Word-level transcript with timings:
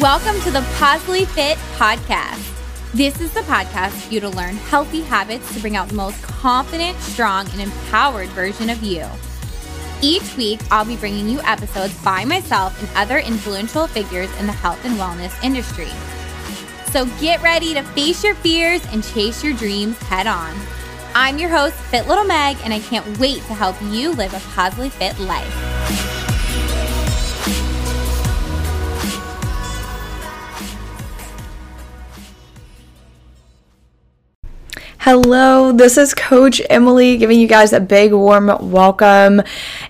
Welcome 0.00 0.40
to 0.44 0.50
the 0.50 0.66
Positively 0.78 1.26
Fit 1.26 1.58
Podcast. 1.76 2.50
This 2.94 3.20
is 3.20 3.34
the 3.34 3.40
podcast 3.40 3.90
for 3.90 4.14
you 4.14 4.18
to 4.20 4.30
learn 4.30 4.54
healthy 4.54 5.02
habits 5.02 5.52
to 5.52 5.60
bring 5.60 5.76
out 5.76 5.88
the 5.88 5.94
most 5.94 6.22
confident, 6.22 6.98
strong, 7.00 7.46
and 7.50 7.60
empowered 7.60 8.30
version 8.30 8.70
of 8.70 8.82
you. 8.82 9.04
Each 10.00 10.34
week, 10.38 10.60
I'll 10.70 10.86
be 10.86 10.96
bringing 10.96 11.28
you 11.28 11.42
episodes 11.42 12.02
by 12.02 12.24
myself 12.24 12.80
and 12.80 12.88
other 12.96 13.18
influential 13.18 13.86
figures 13.86 14.34
in 14.38 14.46
the 14.46 14.52
health 14.52 14.82
and 14.86 14.98
wellness 14.98 15.36
industry. 15.44 15.90
So 16.92 17.04
get 17.20 17.42
ready 17.42 17.74
to 17.74 17.82
face 17.82 18.24
your 18.24 18.36
fears 18.36 18.82
and 18.92 19.04
chase 19.04 19.44
your 19.44 19.52
dreams 19.52 19.98
head 19.98 20.26
on. 20.26 20.56
I'm 21.14 21.36
your 21.36 21.50
host, 21.50 21.74
Fit 21.74 22.08
Little 22.08 22.24
Meg, 22.24 22.56
and 22.64 22.72
I 22.72 22.78
can't 22.78 23.18
wait 23.18 23.42
to 23.48 23.52
help 23.52 23.76
you 23.82 24.12
live 24.12 24.32
a 24.32 24.40
positively 24.54 24.88
fit 24.88 25.18
life. 25.18 26.09
Hello, 35.04 35.72
this 35.72 35.96
is 35.96 36.12
Coach 36.12 36.60
Emily 36.68 37.16
giving 37.16 37.40
you 37.40 37.46
guys 37.46 37.72
a 37.72 37.80
big 37.80 38.12
warm 38.12 38.70
welcome. 38.70 39.40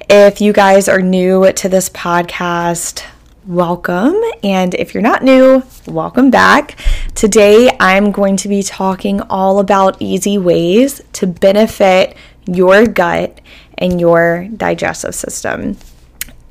If 0.09 0.41
you 0.41 0.53
guys 0.53 0.89
are 0.89 1.03
new 1.03 1.53
to 1.53 1.69
this 1.69 1.89
podcast, 1.89 3.05
welcome. 3.45 4.15
And 4.45 4.73
if 4.77 4.95
you're 4.95 5.03
not 5.03 5.25
new, 5.25 5.65
welcome 5.85 6.31
back. 6.31 6.79
Today, 7.17 7.77
I'm 7.81 8.13
going 8.13 8.37
to 8.37 8.49
be 8.49 8.63
talking 8.63 9.21
all 9.23 9.59
about 9.59 10.01
easy 10.01 10.39
ways 10.39 11.03
to 11.15 11.27
benefit 11.27 12.17
your 12.47 12.87
gut 12.87 13.41
and 13.79 14.01
your 14.01 14.47
digestive 14.57 15.17
system. 15.17 15.77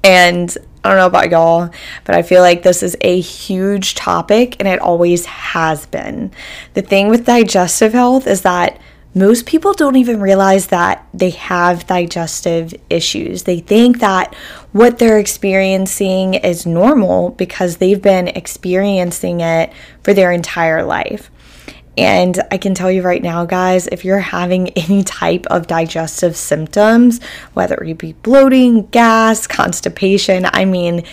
And 0.03 0.57
I 0.83 0.89
don't 0.89 0.97
know 0.97 1.07
about 1.07 1.29
y'all, 1.29 1.69
but 2.05 2.15
I 2.15 2.21
feel 2.21 2.41
like 2.41 2.63
this 2.63 2.81
is 2.81 2.95
a 3.01 3.19
huge 3.19 3.95
topic 3.95 4.55
and 4.59 4.67
it 4.67 4.79
always 4.79 5.25
has 5.25 5.85
been. 5.85 6.31
The 6.73 6.81
thing 6.81 7.09
with 7.09 7.25
digestive 7.25 7.93
health 7.93 8.27
is 8.27 8.43
that 8.43 8.79
most 9.15 9.45
people 9.45 9.73
don't 9.73 9.95
even 9.95 10.21
realize 10.21 10.67
that 10.67 11.05
they 11.13 11.31
have 11.31 11.87
digestive 11.87 12.73
issues. 12.89 13.43
They 13.43 13.59
think 13.59 13.99
that 13.99 14.35
what 14.71 14.99
they're 14.99 15.17
experiencing 15.17 16.35
is 16.35 16.65
normal 16.65 17.31
because 17.31 17.77
they've 17.77 18.01
been 18.01 18.27
experiencing 18.27 19.41
it 19.41 19.73
for 20.03 20.13
their 20.13 20.31
entire 20.31 20.83
life. 20.83 21.31
And 21.99 22.41
I 22.49 22.57
can 22.57 22.73
tell 22.73 22.89
you 22.89 23.01
right 23.01 23.21
now, 23.21 23.43
guys, 23.43 23.87
if 23.87 24.05
you're 24.05 24.19
having 24.19 24.69
any 24.77 25.03
type 25.03 25.45
of 25.47 25.67
digestive 25.67 26.37
symptoms, 26.37 27.21
whether 27.53 27.75
it 27.83 27.97
be 27.97 28.13
bloating, 28.13 28.87
gas, 28.87 29.45
constipation, 29.47 30.47
I 30.53 30.63
mean, 30.63 31.03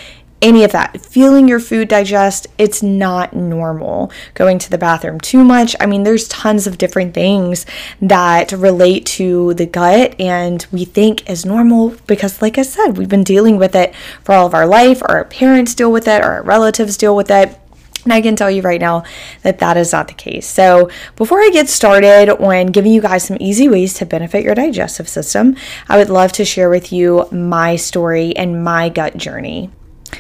any 0.43 0.63
of 0.63 0.73
that. 0.73 1.01
Feeling 1.01 1.49
your 1.49 1.59
food 1.59 1.89
digest, 1.89 2.47
it's 2.57 2.83
not 2.83 3.35
normal. 3.35 4.13
Going 4.35 4.59
to 4.59 4.71
the 4.71 4.79
bathroom 4.79 5.19
too 5.19 5.43
much. 5.43 5.75
I 5.81 5.87
mean, 5.87 6.05
there's 6.05 6.29
tons 6.29 6.67
of 6.67 6.79
different 6.79 7.15
things 7.15 7.67
that 8.01 8.53
relate 8.53 9.07
to 9.07 9.55
the 9.55 9.67
gut 9.67 10.15
and 10.21 10.65
we 10.71 10.85
think 10.85 11.29
is 11.29 11.45
normal 11.45 11.97
because, 12.07 12.43
like 12.43 12.59
I 12.59 12.63
said, 12.63 12.97
we've 12.97 13.09
been 13.09 13.25
dealing 13.25 13.57
with 13.57 13.75
it 13.75 13.95
for 14.23 14.35
all 14.35 14.47
of 14.47 14.55
our 14.55 14.67
life, 14.67 15.03
or 15.03 15.11
our 15.13 15.25
parents 15.25 15.75
deal 15.75 15.91
with 15.91 16.07
it, 16.07 16.23
or 16.23 16.35
our 16.35 16.43
relatives 16.43 16.97
deal 16.97 17.17
with 17.17 17.31
it. 17.31 17.59
And 18.07 18.13
I 18.13 18.21
can 18.21 18.37
tell 18.37 18.49
you 18.49 18.63
right 18.63 18.81
now 18.81 19.03
that 19.43 19.59
that 19.59 19.77
is 19.77 19.91
not 19.91 20.07
the 20.07 20.15
case. 20.15 20.47
So, 20.47 20.89
before 21.17 21.41
I 21.41 21.51
get 21.53 21.69
started 21.69 22.31
on 22.31 22.67
giving 22.69 22.93
you 22.93 23.01
guys 23.01 23.25
some 23.25 23.37
easy 23.41 23.69
ways 23.69 23.95
to 23.95 24.07
benefit 24.07 24.45
your 24.45 24.55
digestive 24.55 25.09
system, 25.09 25.57
I 25.89 25.99
would 25.99 26.09
love 26.09 26.31
to 26.35 26.45
share 26.45 26.71
with 26.71 26.93
you 26.93 27.27
my 27.33 27.75
story 27.75 28.37
and 28.37 28.63
my 28.63 28.91
gut 28.91 29.17
journey. 29.17 29.73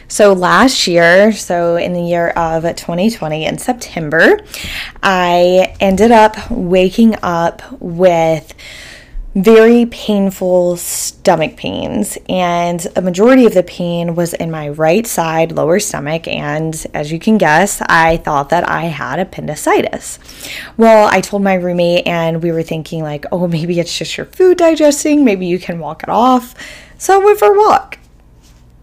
So 0.08 0.32
last 0.32 0.88
year, 0.88 1.32
so 1.32 1.76
in 1.76 1.92
the 1.92 2.02
year 2.02 2.30
of 2.30 2.62
2020 2.64 3.46
in 3.46 3.58
September, 3.58 4.40
I 5.00 5.76
ended 5.78 6.10
up 6.10 6.50
waking 6.50 7.14
up 7.22 7.62
with 7.80 8.52
very 9.36 9.84
painful 9.84 10.78
stomach 10.78 11.56
pains, 11.56 12.16
and 12.26 12.86
a 12.96 13.02
majority 13.02 13.44
of 13.44 13.52
the 13.52 13.62
pain 13.62 14.14
was 14.14 14.32
in 14.32 14.50
my 14.50 14.66
right 14.70 15.06
side 15.06 15.52
lower 15.52 15.78
stomach. 15.78 16.26
And 16.26 16.86
as 16.94 17.12
you 17.12 17.18
can 17.18 17.36
guess, 17.36 17.82
I 17.82 18.16
thought 18.16 18.48
that 18.48 18.66
I 18.66 18.84
had 18.84 19.18
appendicitis. 19.18 20.18
Well, 20.78 21.08
I 21.12 21.20
told 21.20 21.42
my 21.42 21.52
roommate, 21.52 22.06
and 22.06 22.42
we 22.42 22.50
were 22.50 22.62
thinking, 22.62 23.02
like, 23.02 23.26
oh, 23.30 23.46
maybe 23.46 23.78
it's 23.78 23.96
just 23.96 24.16
your 24.16 24.24
food 24.24 24.56
digesting, 24.56 25.22
maybe 25.22 25.44
you 25.44 25.58
can 25.58 25.80
walk 25.80 26.02
it 26.02 26.08
off. 26.08 26.54
So 26.96 27.20
I 27.20 27.22
went 27.22 27.38
for 27.38 27.54
a 27.54 27.58
walk 27.58 27.98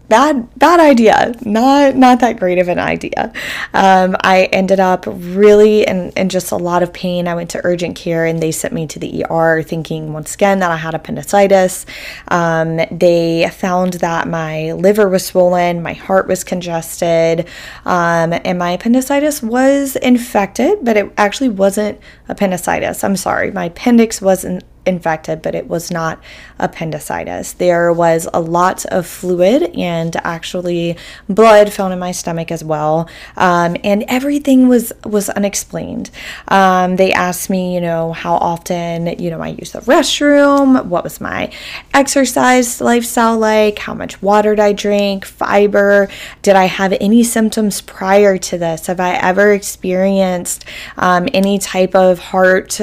bad 0.08 0.58
bad 0.58 0.80
idea. 0.80 1.34
Not 1.44 1.96
not 1.96 2.20
that 2.20 2.38
great 2.38 2.58
of 2.58 2.68
an 2.68 2.78
idea. 2.78 3.32
Um, 3.72 4.16
i 4.20 4.44
ended 4.52 4.80
up 4.80 5.04
really 5.06 5.86
in, 5.86 6.10
in 6.10 6.28
just 6.28 6.52
a 6.52 6.56
lot 6.56 6.82
of 6.82 6.92
pain. 6.92 7.28
I 7.28 7.34
went 7.34 7.50
to 7.50 7.60
urgent 7.64 7.96
care 7.96 8.24
and 8.24 8.40
they 8.40 8.52
sent 8.52 8.74
me 8.74 8.86
to 8.88 8.98
the 8.98 9.26
er 9.30 9.62
thinking 9.62 10.12
once 10.12 10.34
again 10.34 10.58
that 10.60 10.70
i 10.70 10.76
had 10.76 10.94
appendicitis. 10.94 11.86
Um, 12.28 12.80
they 12.90 13.48
found 13.52 13.94
that 13.94 14.28
my 14.28 14.72
liver 14.72 15.08
was 15.08 15.24
swollen 15.26 15.82
my 15.82 15.94
heart 15.94 16.26
was 16.26 16.44
congested 16.44 17.48
um, 17.84 18.32
and 18.44 18.58
my 18.58 18.72
appendicitis 18.72 19.42
was 19.42 19.96
infected 19.96 20.84
but 20.84 20.96
it 20.96 21.12
actually 21.16 21.48
wasn't 21.48 21.98
appendicitis. 22.28 23.02
I'm 23.04 23.16
sorry 23.16 23.50
my 23.50 23.66
appendix 23.66 24.20
wasn't 24.20 24.64
infected, 24.86 25.42
but 25.42 25.54
it 25.54 25.68
was 25.68 25.90
not 25.90 26.22
appendicitis. 26.58 27.52
There 27.52 27.92
was 27.92 28.28
a 28.32 28.40
lot 28.40 28.84
of 28.86 29.06
fluid 29.06 29.62
and 29.76 30.14
actually 30.16 30.96
blood 31.28 31.72
found 31.72 31.92
in 31.92 31.98
my 31.98 32.12
stomach 32.12 32.50
as 32.50 32.62
well, 32.62 33.08
um, 33.36 33.76
and 33.84 34.04
everything 34.08 34.68
was 34.68 34.92
was 35.04 35.28
unexplained. 35.30 36.10
Um, 36.48 36.96
they 36.96 37.12
asked 37.12 37.50
me, 37.50 37.74
you 37.74 37.80
know, 37.80 38.12
how 38.12 38.34
often, 38.34 39.18
you 39.18 39.30
know, 39.30 39.40
I 39.40 39.48
use 39.48 39.72
the 39.72 39.80
restroom, 39.80 40.84
what 40.86 41.04
was 41.04 41.20
my 41.20 41.50
exercise 41.92 42.80
lifestyle 42.80 43.38
like, 43.38 43.78
how 43.78 43.94
much 43.94 44.22
water 44.22 44.54
did 44.54 44.62
I 44.62 44.72
drink, 44.72 45.24
fiber, 45.24 46.08
did 46.42 46.56
I 46.56 46.64
have 46.64 46.92
any 47.00 47.22
symptoms 47.24 47.80
prior 47.80 48.38
to 48.38 48.58
this? 48.58 48.86
Have 48.86 49.00
I 49.00 49.14
ever 49.14 49.52
experienced 49.52 50.64
um, 50.96 51.28
any 51.32 51.58
type 51.58 51.94
of 51.94 52.18
heart? 52.18 52.80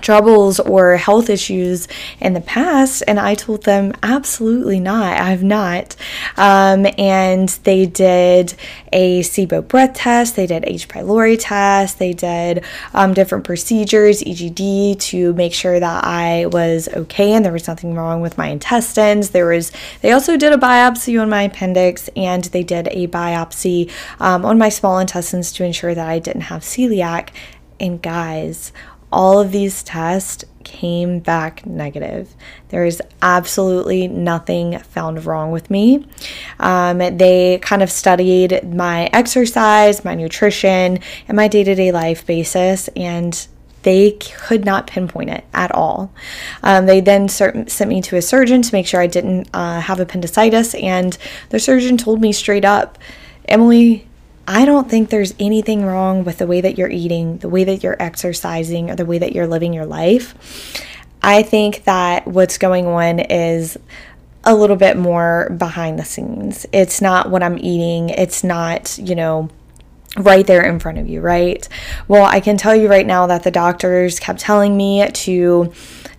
Troubles 0.00 0.58
or 0.60 0.96
health 0.96 1.28
issues 1.28 1.86
in 2.20 2.32
the 2.32 2.40
past? 2.40 3.02
And 3.06 3.20
I 3.20 3.34
told 3.34 3.64
them, 3.64 3.92
absolutely 4.02 4.80
not. 4.80 5.18
I 5.18 5.30
have 5.30 5.42
not. 5.42 5.96
Um, 6.36 6.86
and 6.98 7.48
they 7.64 7.86
did 7.86 8.54
a 8.92 9.20
SIBO 9.20 9.66
breath 9.66 9.94
test, 9.94 10.36
they 10.36 10.46
did 10.46 10.64
H. 10.66 10.88
pylori 10.88 11.36
test, 11.38 11.98
they 11.98 12.12
did 12.12 12.64
um, 12.92 13.14
different 13.14 13.44
procedures, 13.44 14.22
EGD, 14.22 14.98
to 15.00 15.32
make 15.34 15.54
sure 15.54 15.80
that 15.80 16.04
I 16.04 16.46
was 16.46 16.88
okay 16.88 17.32
and 17.32 17.44
there 17.44 17.52
was 17.52 17.66
nothing 17.66 17.94
wrong 17.94 18.20
with 18.20 18.36
my 18.36 18.48
intestines. 18.48 19.30
There 19.30 19.46
was, 19.46 19.72
they 20.00 20.12
also 20.12 20.36
did 20.36 20.52
a 20.52 20.58
biopsy 20.58 21.20
on 21.20 21.30
my 21.30 21.42
appendix 21.42 22.08
and 22.16 22.44
they 22.44 22.62
did 22.62 22.88
a 22.90 23.06
biopsy 23.08 23.90
um, 24.20 24.44
on 24.44 24.58
my 24.58 24.68
small 24.68 24.98
intestines 24.98 25.52
to 25.52 25.64
ensure 25.64 25.94
that 25.94 26.08
I 26.08 26.18
didn't 26.18 26.42
have 26.42 26.62
celiac. 26.62 27.30
And 27.80 28.00
guys, 28.00 28.72
all 29.12 29.38
of 29.38 29.52
these 29.52 29.82
tests 29.82 30.44
came 30.64 31.18
back 31.18 31.66
negative. 31.66 32.34
There 32.70 32.84
is 32.84 33.02
absolutely 33.20 34.08
nothing 34.08 34.78
found 34.78 35.24
wrong 35.26 35.50
with 35.50 35.70
me. 35.70 36.06
Um, 36.58 36.98
they 36.98 37.58
kind 37.62 37.82
of 37.82 37.90
studied 37.90 38.74
my 38.74 39.10
exercise, 39.12 40.04
my 40.04 40.14
nutrition, 40.14 40.98
and 41.28 41.36
my 41.36 41.48
day 41.48 41.64
to 41.64 41.74
day 41.74 41.92
life 41.92 42.24
basis, 42.26 42.88
and 42.96 43.46
they 43.82 44.12
could 44.12 44.64
not 44.64 44.86
pinpoint 44.86 45.30
it 45.30 45.44
at 45.52 45.72
all. 45.72 46.12
Um, 46.62 46.86
they 46.86 47.00
then 47.00 47.28
sent 47.28 47.86
me 47.88 48.00
to 48.02 48.16
a 48.16 48.22
surgeon 48.22 48.62
to 48.62 48.74
make 48.74 48.86
sure 48.86 49.00
I 49.00 49.08
didn't 49.08 49.48
uh, 49.52 49.80
have 49.80 50.00
appendicitis, 50.00 50.74
and 50.76 51.18
the 51.50 51.58
surgeon 51.58 51.96
told 51.96 52.20
me 52.20 52.32
straight 52.32 52.64
up, 52.64 52.98
Emily, 53.46 54.06
I 54.46 54.64
don't 54.64 54.90
think 54.90 55.10
there's 55.10 55.34
anything 55.38 55.84
wrong 55.84 56.24
with 56.24 56.38
the 56.38 56.46
way 56.46 56.60
that 56.60 56.76
you're 56.76 56.90
eating, 56.90 57.38
the 57.38 57.48
way 57.48 57.64
that 57.64 57.82
you're 57.82 58.00
exercising, 58.00 58.90
or 58.90 58.96
the 58.96 59.06
way 59.06 59.18
that 59.18 59.32
you're 59.32 59.46
living 59.46 59.72
your 59.72 59.86
life. 59.86 60.34
I 61.22 61.42
think 61.42 61.84
that 61.84 62.26
what's 62.26 62.58
going 62.58 62.86
on 62.86 63.20
is 63.20 63.78
a 64.44 64.54
little 64.54 64.76
bit 64.76 64.96
more 64.96 65.54
behind 65.56 65.98
the 65.98 66.04
scenes. 66.04 66.66
It's 66.72 67.00
not 67.00 67.30
what 67.30 67.42
I'm 67.42 67.58
eating, 67.58 68.08
it's 68.08 68.42
not, 68.42 68.98
you 68.98 69.14
know, 69.14 69.48
right 70.18 70.46
there 70.46 70.62
in 70.62 70.78
front 70.78 70.98
of 70.98 71.08
you, 71.08 71.20
right? 71.20 71.66
Well, 72.08 72.24
I 72.24 72.40
can 72.40 72.56
tell 72.56 72.74
you 72.74 72.88
right 72.88 73.06
now 73.06 73.26
that 73.28 73.44
the 73.44 73.50
doctors 73.50 74.20
kept 74.20 74.40
telling 74.40 74.76
me 74.76 75.08
to 75.08 75.72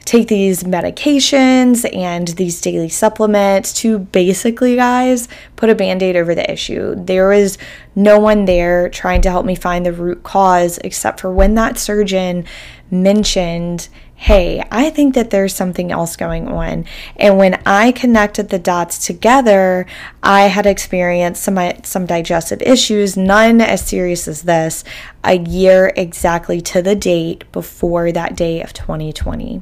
take 0.06 0.28
these 0.28 0.64
medications 0.64 1.86
and 1.96 2.30
these 2.30 2.60
daily 2.60 2.90
supplements 2.90 3.74
to 3.74 4.00
basically, 4.00 4.76
guys, 4.76 5.28
put 5.56 5.70
a 5.70 5.76
band 5.76 6.04
aid 6.04 6.16
over 6.16 6.36
the 6.36 6.52
issue. 6.52 6.96
There 6.96 7.30
was 7.30 7.58
no 7.96 8.20
one 8.20 8.46
there 8.46 8.90
trying 8.90 9.22
to 9.22 9.32
help 9.32 9.46
me 9.46 9.56
find 9.56 9.86
the 9.86 9.94
root 9.94 10.24
cause 10.24 10.78
except 10.80 11.22
for 11.22 11.32
when 11.32 11.56
that 11.56 11.78
surgeon 11.78 12.46
mentioned 12.92 13.88
hey, 14.24 14.64
I 14.72 14.90
think 14.90 15.16
that 15.16 15.32
there's 15.32 15.54
something 15.54 15.92
else 15.92 16.16
going 16.16 16.48
on. 16.48 16.86
And 17.18 17.38
when 17.38 17.62
I 17.66 17.92
connected 17.92 18.48
the 18.48 18.58
dots 18.58 19.06
together, 19.06 19.86
I 20.22 20.44
had 20.44 20.66
experienced 20.66 21.44
some 21.44 21.60
some 21.84 22.06
digestive 22.06 22.62
issues, 22.62 23.18
none 23.18 23.60
as 23.60 23.86
serious 23.86 24.30
as 24.30 24.44
this, 24.44 24.86
a 25.26 25.38
year 25.38 25.92
exactly 25.98 26.62
to 26.62 26.82
the 26.82 26.96
date 26.96 27.52
before 27.52 28.14
that 28.14 28.38
day 28.38 28.62
of 28.62 28.72
2020. 28.72 29.62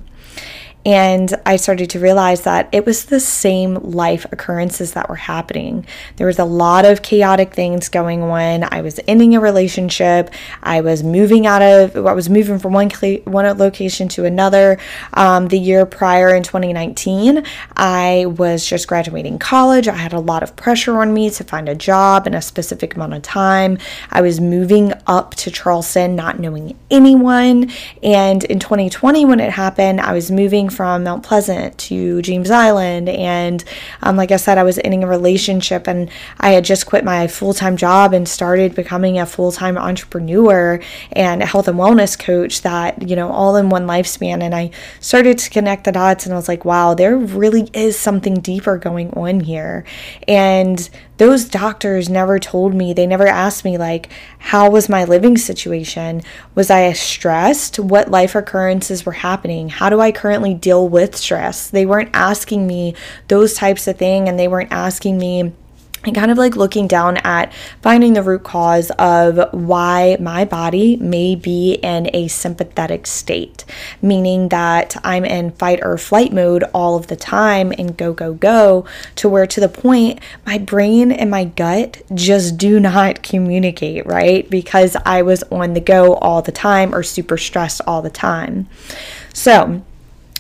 And 0.86 1.34
I 1.46 1.58
started 1.58 1.92
to 1.92 2.00
realize 2.00 2.42
that 2.42 2.68
it 2.72 2.86
was 2.86 3.06
the 3.06 3.20
same 3.20 3.76
life 3.76 4.26
occurrences 4.32 4.94
that 4.94 5.10
were 5.10 5.16
happening. 5.16 5.86
There 6.16 6.26
was 6.26 6.40
a 6.40 6.46
lot 6.46 6.86
of 6.86 7.04
chaotic 7.04 7.54
things 7.54 7.88
going 7.88 8.24
on. 8.24 8.68
I 8.72 8.82
was 8.82 9.00
ending 9.08 9.36
a 9.36 9.40
relationship. 9.40 10.32
I 10.64 10.82
was 10.82 11.04
moving 11.04 11.46
out 11.46 11.62
of, 11.62 11.96
I 12.08 12.14
was 12.14 12.30
moving 12.30 12.58
from 12.58 12.74
one, 12.74 12.90
one 13.26 13.58
location 13.58 14.08
to 14.10 14.26
another. 14.26 14.80
Um, 15.14 15.50
the 15.50 15.60
year 15.60 15.86
prior 15.86 16.34
in 16.34 16.42
2019, 16.42 17.46
I 17.78 18.26
was 18.26 18.66
just 18.66 18.88
graduating 18.88 19.38
college. 19.38 19.88
I 19.88 19.96
had 19.96 20.14
a 20.14 20.20
lot 20.20 20.42
of 20.42 20.56
pressure 20.56 21.00
on 21.00 21.14
me 21.14 21.30
to 21.30 21.44
find 21.44 21.70
a 21.70 21.76
job 21.76 22.26
in 22.26 22.34
a 22.34 22.42
specific 22.42 22.96
amount 22.96 23.14
of 23.14 23.22
time. 23.22 23.78
I 24.10 24.22
was 24.22 24.40
moving 24.40 24.94
up 25.06 25.36
to 25.36 25.52
Charleston, 25.52 26.16
not 26.16 26.40
knowing 26.40 26.76
anyone. 26.90 27.72
And 28.02 28.44
in 28.46 28.60
2020, 28.60 29.26
when 29.26 29.40
it 29.40 29.52
happened, 29.52 30.02
I 30.02 30.14
was 30.14 30.32
moving 30.32 30.71
from 30.72 31.04
Mount 31.04 31.24
Pleasant 31.24 31.78
to 31.78 32.22
James 32.22 32.50
Island. 32.50 33.10
And 33.10 33.64
um, 34.02 34.18
like 34.18 34.32
I 34.32 34.38
said, 34.38 34.58
I 34.58 34.64
was 34.64 34.80
ending 34.84 35.04
a 35.04 35.08
relationship 35.08 35.88
and 35.88 36.10
I 36.40 36.52
had 36.52 36.66
just 36.66 36.88
quit 36.88 37.04
my 37.04 37.28
full 37.28 37.54
time 37.54 37.78
job 37.78 38.14
and 38.14 38.28
started 38.28 38.74
becoming 38.74 39.20
a 39.20 39.26
full 39.26 39.52
time 39.52 39.78
entrepreneur 39.78 40.80
and 41.12 41.44
a 41.44 41.46
health 41.46 41.68
and 41.68 41.78
wellness 41.78 42.18
coach 42.18 42.62
that, 42.62 43.08
you 43.08 43.16
know, 43.16 43.30
all 43.32 43.56
in 43.56 43.70
one 43.70 43.86
lifespan. 43.86 44.42
And 44.42 44.56
I 44.56 44.72
started 45.00 45.38
to 45.38 45.50
connect 45.50 45.84
the 45.84 45.92
dots 45.92 46.26
and 46.26 46.34
I 46.34 46.38
was 46.38 46.48
like, 46.48 46.66
wow, 46.66 46.94
there 46.94 47.16
really 47.18 47.70
is 47.74 48.00
something 48.00 48.36
deeper 48.36 48.78
going 48.78 49.12
on 49.12 49.42
here. 49.42 49.86
And 50.28 50.90
those 51.22 51.46
doctors 51.46 52.10
never 52.10 52.40
told 52.40 52.74
me, 52.74 52.94
they 52.94 53.06
never 53.06 53.28
asked 53.28 53.64
me, 53.64 53.78
like, 53.78 54.10
how 54.40 54.72
was 54.72 54.90
my 54.90 55.04
living 55.04 55.38
situation? 55.38 56.24
Was 56.56 56.72
I 56.72 56.92
stressed? 56.94 57.78
What 57.78 58.10
life 58.10 58.34
occurrences 58.34 59.06
were 59.06 59.12
happening? 59.12 59.70
How 59.70 59.92
do 59.92 60.02
I 60.02 60.12
currently 60.12 60.56
deal 60.56 60.90
with 60.90 61.16
stress? 61.16 61.70
They 61.70 61.86
weren't 61.86 62.10
asking 62.16 62.66
me 62.66 62.96
those 63.28 63.54
types 63.54 63.88
of 63.88 64.00
things, 64.00 64.28
and 64.28 64.40
they 64.40 64.48
weren't 64.48 64.72
asking 64.72 65.20
me 65.20 65.54
and 66.04 66.16
kind 66.16 66.32
of 66.32 66.38
like 66.38 66.56
looking 66.56 66.88
down 66.88 67.18
at 67.18 67.54
finding 67.82 68.14
the 68.14 68.24
root 68.24 68.44
cause 68.44 68.92
of 68.92 69.40
why 69.54 70.18
my 70.20 70.46
body 70.46 70.98
may 70.98 71.36
be 71.36 71.74
in 71.84 72.10
a 72.14 72.28
sympathetic 72.28 73.06
state, 73.06 73.66
meaning 74.02 74.50
that 74.50 74.96
I'm 75.04 75.26
in 75.26 75.52
fight 75.52 75.80
or 75.84 75.98
flight 75.98 76.34
mode 76.34 76.64
all 76.74 76.96
of 76.96 77.08
the 77.08 77.16
time 77.16 77.72
and 77.78 77.96
go, 77.96 78.14
go, 78.14 78.34
go, 78.34 78.86
to 79.16 79.30
where 79.30 79.48
to 79.48 79.60
the 79.60 79.70
point 79.70 80.20
my 80.46 80.58
brain 80.58 81.12
and 81.12 81.30
my 81.30 81.46
gut 81.46 82.02
just 82.14 82.58
do 82.58 82.80
not 82.80 83.24
communicate, 83.32 84.06
right? 84.06 84.50
Because 84.50 84.96
I 85.06 85.22
was 85.22 85.44
on 85.44 85.74
the 85.74 85.82
go 85.82 86.16
all 86.16 86.42
the 86.42 86.52
time 86.52 86.96
or 86.96 87.04
super 87.04 87.38
stressed 87.38 87.82
all 87.86 88.02
the 88.02 88.10
time. 88.10 88.68
So, 89.34 89.84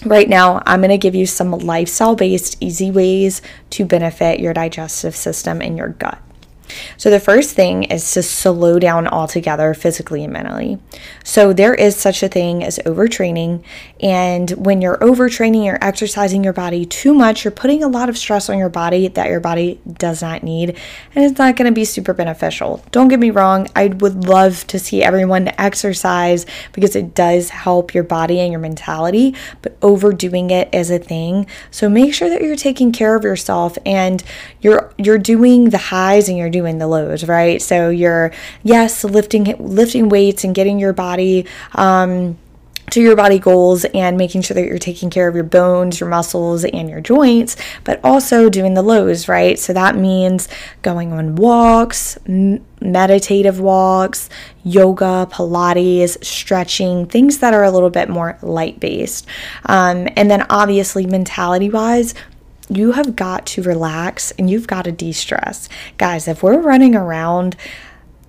Right 0.03 0.27
now, 0.27 0.63
I'm 0.65 0.80
going 0.80 0.89
to 0.89 0.98
give 0.98 1.13
you 1.13 1.27
some 1.27 1.51
lifestyle 1.51 2.15
based, 2.15 2.57
easy 2.59 2.89
ways 2.89 3.42
to 3.71 3.86
benefit 3.86 4.39
your 4.39 4.53
digestive 4.53 5.15
system 5.15 5.62
and 5.62 5.77
your 5.77 5.89
gut. 5.89 6.19
So, 6.97 7.09
the 7.09 7.19
first 7.19 7.56
thing 7.56 7.83
is 7.83 8.12
to 8.13 8.23
slow 8.23 8.79
down 8.79 9.07
altogether 9.07 9.73
physically 9.73 10.23
and 10.23 10.33
mentally. 10.33 10.79
So, 11.23 11.53
there 11.53 11.73
is 11.73 11.95
such 11.95 12.23
a 12.23 12.27
thing 12.27 12.63
as 12.63 12.79
overtraining. 12.79 13.63
And 14.00 14.51
when 14.51 14.81
you're 14.81 14.97
overtraining, 14.97 15.65
you're 15.65 15.83
exercising 15.83 16.44
your 16.44 16.53
body 16.53 16.85
too 16.85 17.13
much, 17.13 17.44
you're 17.44 17.51
putting 17.51 17.83
a 17.83 17.88
lot 17.88 18.09
of 18.09 18.18
stress 18.18 18.50
on 18.50 18.57
your 18.57 18.69
body 18.69 19.07
that 19.07 19.29
your 19.29 19.39
body 19.39 19.79
does 19.94 20.21
not 20.21 20.44
need. 20.44 20.77
And 21.15 21.25
it's 21.25 21.38
not 21.38 21.56
going 21.56 21.71
to 21.71 21.75
be 21.75 21.85
super 21.85 22.13
beneficial. 22.13 22.83
Don't 22.91 23.07
get 23.07 23.19
me 23.19 23.31
wrong, 23.31 23.68
I 23.75 23.88
would 23.88 24.25
love 24.25 24.65
to 24.68 24.79
see 24.79 25.03
everyone 25.03 25.51
exercise 25.57 26.45
because 26.73 26.95
it 26.95 27.13
does 27.13 27.50
help 27.50 27.94
your 27.94 28.03
body 28.03 28.39
and 28.39 28.51
your 28.51 28.59
mentality, 28.62 29.35
but 29.62 29.77
overdoing 29.81 30.50
it 30.50 30.73
is 30.73 30.89
a 30.91 31.00
thing. 31.00 31.47
So, 31.69 31.89
make 31.89 32.13
sure 32.13 32.29
that 32.29 32.41
you're 32.41 32.56
taking 32.56 32.91
care 32.91 33.15
of 33.15 33.23
yourself 33.23 33.77
and 33.85 34.23
you're 34.62 34.94
you're 34.97 35.18
doing 35.18 35.69
the 35.69 35.77
highs 35.77 36.29
and 36.29 36.38
you're 36.38 36.50
doing 36.50 36.60
doing 36.61 36.77
the 36.77 36.87
lows, 36.87 37.27
right? 37.27 37.61
So 37.61 37.89
you're 37.89 38.31
yes, 38.63 39.03
lifting 39.03 39.55
lifting 39.59 40.09
weights 40.09 40.43
and 40.43 40.53
getting 40.53 40.79
your 40.79 40.93
body 40.93 41.47
um, 41.73 42.37
to 42.91 43.01
your 43.01 43.15
body 43.15 43.39
goals 43.39 43.85
and 43.85 44.17
making 44.17 44.41
sure 44.41 44.53
that 44.53 44.65
you're 44.65 44.77
taking 44.77 45.09
care 45.09 45.27
of 45.27 45.33
your 45.33 45.45
bones, 45.45 45.99
your 45.99 46.09
muscles, 46.09 46.65
and 46.65 46.89
your 46.89 46.99
joints, 46.99 47.55
but 47.83 47.99
also 48.03 48.49
doing 48.49 48.73
the 48.73 48.81
lows, 48.81 49.27
right? 49.27 49.57
So 49.57 49.73
that 49.73 49.95
means 49.95 50.49
going 50.81 51.13
on 51.13 51.35
walks, 51.35 52.17
m- 52.27 52.63
meditative 52.81 53.59
walks, 53.59 54.29
yoga, 54.63 55.27
Pilates, 55.31 56.23
stretching, 56.23 57.05
things 57.05 57.39
that 57.39 57.53
are 57.53 57.63
a 57.63 57.71
little 57.71 57.89
bit 57.89 58.09
more 58.09 58.37
light 58.41 58.79
based. 58.79 59.25
Um, 59.65 60.07
and 60.17 60.29
then 60.29 60.45
obviously, 60.49 61.07
mentality 61.07 61.69
wise, 61.69 62.13
you 62.75 62.94
have 62.94 63.15
got 63.15 63.45
to 63.47 63.63
relax 63.63 64.31
and 64.31 64.50
you've 64.50 64.68
got 64.68 64.85
to 64.85 64.91
de 64.91 65.12
stress. 65.12 65.69
Guys, 65.97 66.27
if 66.27 66.41
we're 66.41 66.59
running 66.59 66.95
around, 66.95 67.56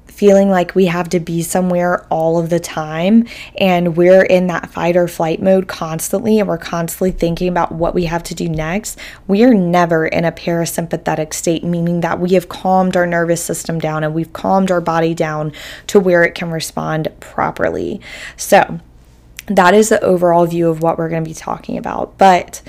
feeling 0.07 0.51
like 0.51 0.75
we 0.75 0.87
have 0.87 1.09
to 1.09 1.19
be 1.19 1.43
somewhere 1.43 2.07
all 2.09 2.39
of 2.39 2.49
the 2.49 2.61
time 2.61 3.27
and 3.59 3.97
we're 3.97 4.23
in 4.23 4.47
that 4.47 4.71
fight 4.71 4.97
or 4.97 5.09
flight 5.09 5.43
mode 5.43 5.67
constantly 5.67 6.39
and 6.39 6.49
we're 6.49 6.59
constantly 6.59 7.11
thinking 7.11 7.49
about 7.49 7.73
what 7.73 7.95
we 7.95 8.05
have 8.05 8.23
to 8.23 8.35
do 8.35 8.49
next, 8.49 8.97
we 9.27 9.43
are 9.43 9.55
never 9.55 10.07
in 10.07 10.25
a 10.25 10.31
parasympathetic 10.31 11.33
state, 11.35 11.65
meaning 11.65 12.03
that 12.03 12.21
we 12.21 12.35
have 12.35 12.49
calmed 12.49 12.97
our 12.97 13.07
nervous 13.07 13.43
system 13.43 13.81
down 13.81 14.05
and 14.05 14.15
we've 14.15 14.33
calmed 14.33 14.71
our 14.71 14.81
body 14.81 15.15
down 15.15 15.51
to 15.89 15.99
where 15.99 16.23
it 16.23 16.37
can 16.37 16.51
respond 16.51 17.09
properly. 17.19 18.01
So, 18.37 18.79
that 19.47 19.75
is 19.75 19.89
the 19.89 20.01
overall 20.03 20.47
view 20.47 20.69
of 20.69 20.83
what 20.83 20.99
we're 20.99 21.09
going 21.09 21.25
to 21.25 21.29
be 21.29 21.35
talking 21.35 21.77
about. 21.77 22.17
But 22.17 22.63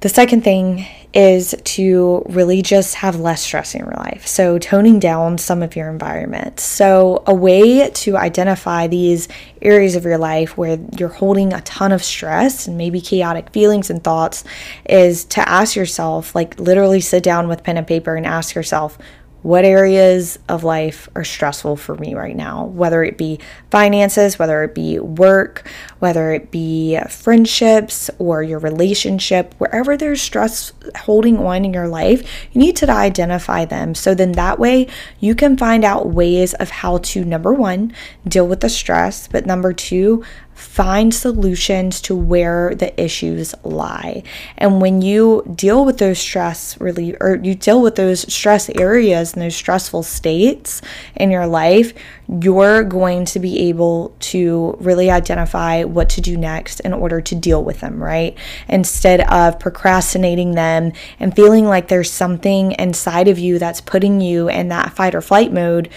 the 0.00 0.08
second 0.08 0.42
thing 0.42 0.86
is 1.12 1.54
to 1.64 2.22
really 2.28 2.62
just 2.62 2.94
have 2.94 3.18
less 3.18 3.42
stress 3.42 3.74
in 3.74 3.80
your 3.80 3.94
life. 3.94 4.26
So, 4.26 4.58
toning 4.58 5.00
down 5.00 5.38
some 5.38 5.62
of 5.62 5.74
your 5.74 5.90
environment. 5.90 6.60
So, 6.60 7.22
a 7.26 7.34
way 7.34 7.90
to 7.90 8.16
identify 8.16 8.86
these 8.86 9.28
areas 9.60 9.96
of 9.96 10.04
your 10.04 10.18
life 10.18 10.56
where 10.56 10.78
you're 10.96 11.08
holding 11.08 11.52
a 11.52 11.60
ton 11.62 11.90
of 11.92 12.02
stress 12.02 12.68
and 12.68 12.78
maybe 12.78 13.00
chaotic 13.00 13.50
feelings 13.50 13.90
and 13.90 14.02
thoughts 14.02 14.44
is 14.88 15.24
to 15.26 15.46
ask 15.48 15.74
yourself, 15.74 16.34
like, 16.34 16.58
literally 16.60 17.00
sit 17.00 17.22
down 17.22 17.48
with 17.48 17.64
pen 17.64 17.76
and 17.76 17.86
paper 17.86 18.14
and 18.14 18.24
ask 18.24 18.54
yourself, 18.54 18.96
what 19.42 19.64
areas 19.64 20.38
of 20.48 20.64
life 20.64 21.08
are 21.14 21.24
stressful 21.24 21.76
for 21.76 21.94
me 21.96 22.14
right 22.14 22.36
now, 22.36 22.64
whether 22.66 23.02
it 23.02 23.16
be 23.16 23.38
finances, 23.70 24.38
whether 24.38 24.62
it 24.64 24.74
be 24.74 24.98
work, 24.98 25.66
whether 25.98 26.32
it 26.32 26.50
be 26.50 26.98
friendships 27.08 28.10
or 28.18 28.42
your 28.42 28.58
relationship, 28.58 29.54
wherever 29.58 29.96
there's 29.96 30.20
stress 30.20 30.72
holding 30.96 31.38
on 31.38 31.64
in 31.64 31.72
your 31.72 31.88
life, 31.88 32.20
you 32.52 32.60
need 32.60 32.76
to 32.76 32.90
identify 32.90 33.64
them. 33.64 33.94
So 33.94 34.14
then 34.14 34.32
that 34.32 34.58
way 34.58 34.88
you 35.20 35.34
can 35.34 35.56
find 35.56 35.84
out 35.84 36.08
ways 36.08 36.52
of 36.54 36.70
how 36.70 36.98
to, 36.98 37.24
number 37.24 37.52
one, 37.52 37.94
deal 38.26 38.46
with 38.46 38.60
the 38.60 38.68
stress, 38.68 39.26
but 39.28 39.46
number 39.46 39.72
two, 39.72 40.24
find 40.54 41.12
solutions 41.14 42.00
to 42.02 42.14
where 42.14 42.74
the 42.74 43.02
issues 43.02 43.54
lie. 43.64 44.22
And 44.58 44.80
when 44.80 45.00
you 45.00 45.42
deal 45.54 45.84
with 45.84 45.98
those 45.98 46.18
stress 46.18 46.78
relief 46.80 47.16
or 47.20 47.36
you 47.42 47.54
deal 47.54 47.80
with 47.80 47.96
those 47.96 48.32
stress 48.32 48.68
areas 48.70 49.32
and 49.32 49.42
those 49.42 49.56
stressful 49.56 50.02
states 50.02 50.82
in 51.16 51.30
your 51.30 51.46
life, 51.46 51.94
you're 52.28 52.84
going 52.84 53.24
to 53.24 53.38
be 53.40 53.68
able 53.68 54.14
to 54.20 54.76
really 54.80 55.10
identify 55.10 55.84
what 55.84 56.10
to 56.10 56.20
do 56.20 56.36
next 56.36 56.80
in 56.80 56.92
order 56.92 57.20
to 57.20 57.34
deal 57.34 57.64
with 57.64 57.80
them, 57.80 58.02
right? 58.02 58.36
Instead 58.68 59.22
of 59.22 59.58
procrastinating 59.58 60.52
them 60.52 60.92
and 61.18 61.34
feeling 61.34 61.64
like 61.64 61.88
there's 61.88 62.10
something 62.10 62.72
inside 62.72 63.28
of 63.28 63.38
you 63.38 63.58
that's 63.58 63.80
putting 63.80 64.20
you 64.20 64.48
in 64.48 64.68
that 64.68 64.92
fight 64.92 65.14
or 65.14 65.20
flight 65.20 65.52
mode 65.52 65.88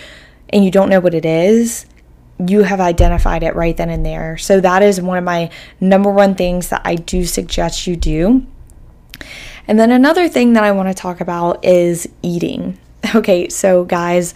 and 0.50 0.63
you 0.63 0.72
don't 0.72 0.89
know 0.89 1.00
what 1.00 1.13
it 1.13 1.25
is 1.25 1.86
you 2.40 2.63
have 2.63 2.80
identified 2.80 3.44
it 3.44 3.56
right 3.56 3.75
then 3.78 3.90
and 3.90 4.06
there. 4.06 4.38
So 4.38 4.60
that 4.60 4.82
is 4.82 5.00
one 5.00 5.18
of 5.18 5.24
my 5.24 5.50
number 5.80 6.10
one 6.10 6.36
things 6.36 6.70
that 6.70 6.82
I 6.84 6.96
do 6.96 7.25
suggest 7.25 7.88
you 7.88 7.96
do. 7.96 8.46
And 9.68 9.80
then 9.80 9.92
another 9.92 10.28
thing 10.28 10.54
that 10.54 10.63
I 10.63 10.72
want 10.72 10.90
to 10.90 10.94
talk 10.94 11.22
about 11.22 11.63
is 11.63 12.08
eating. 12.22 12.78
Okay, 13.13 13.50
so 13.50 13.84
guys, 13.84 14.34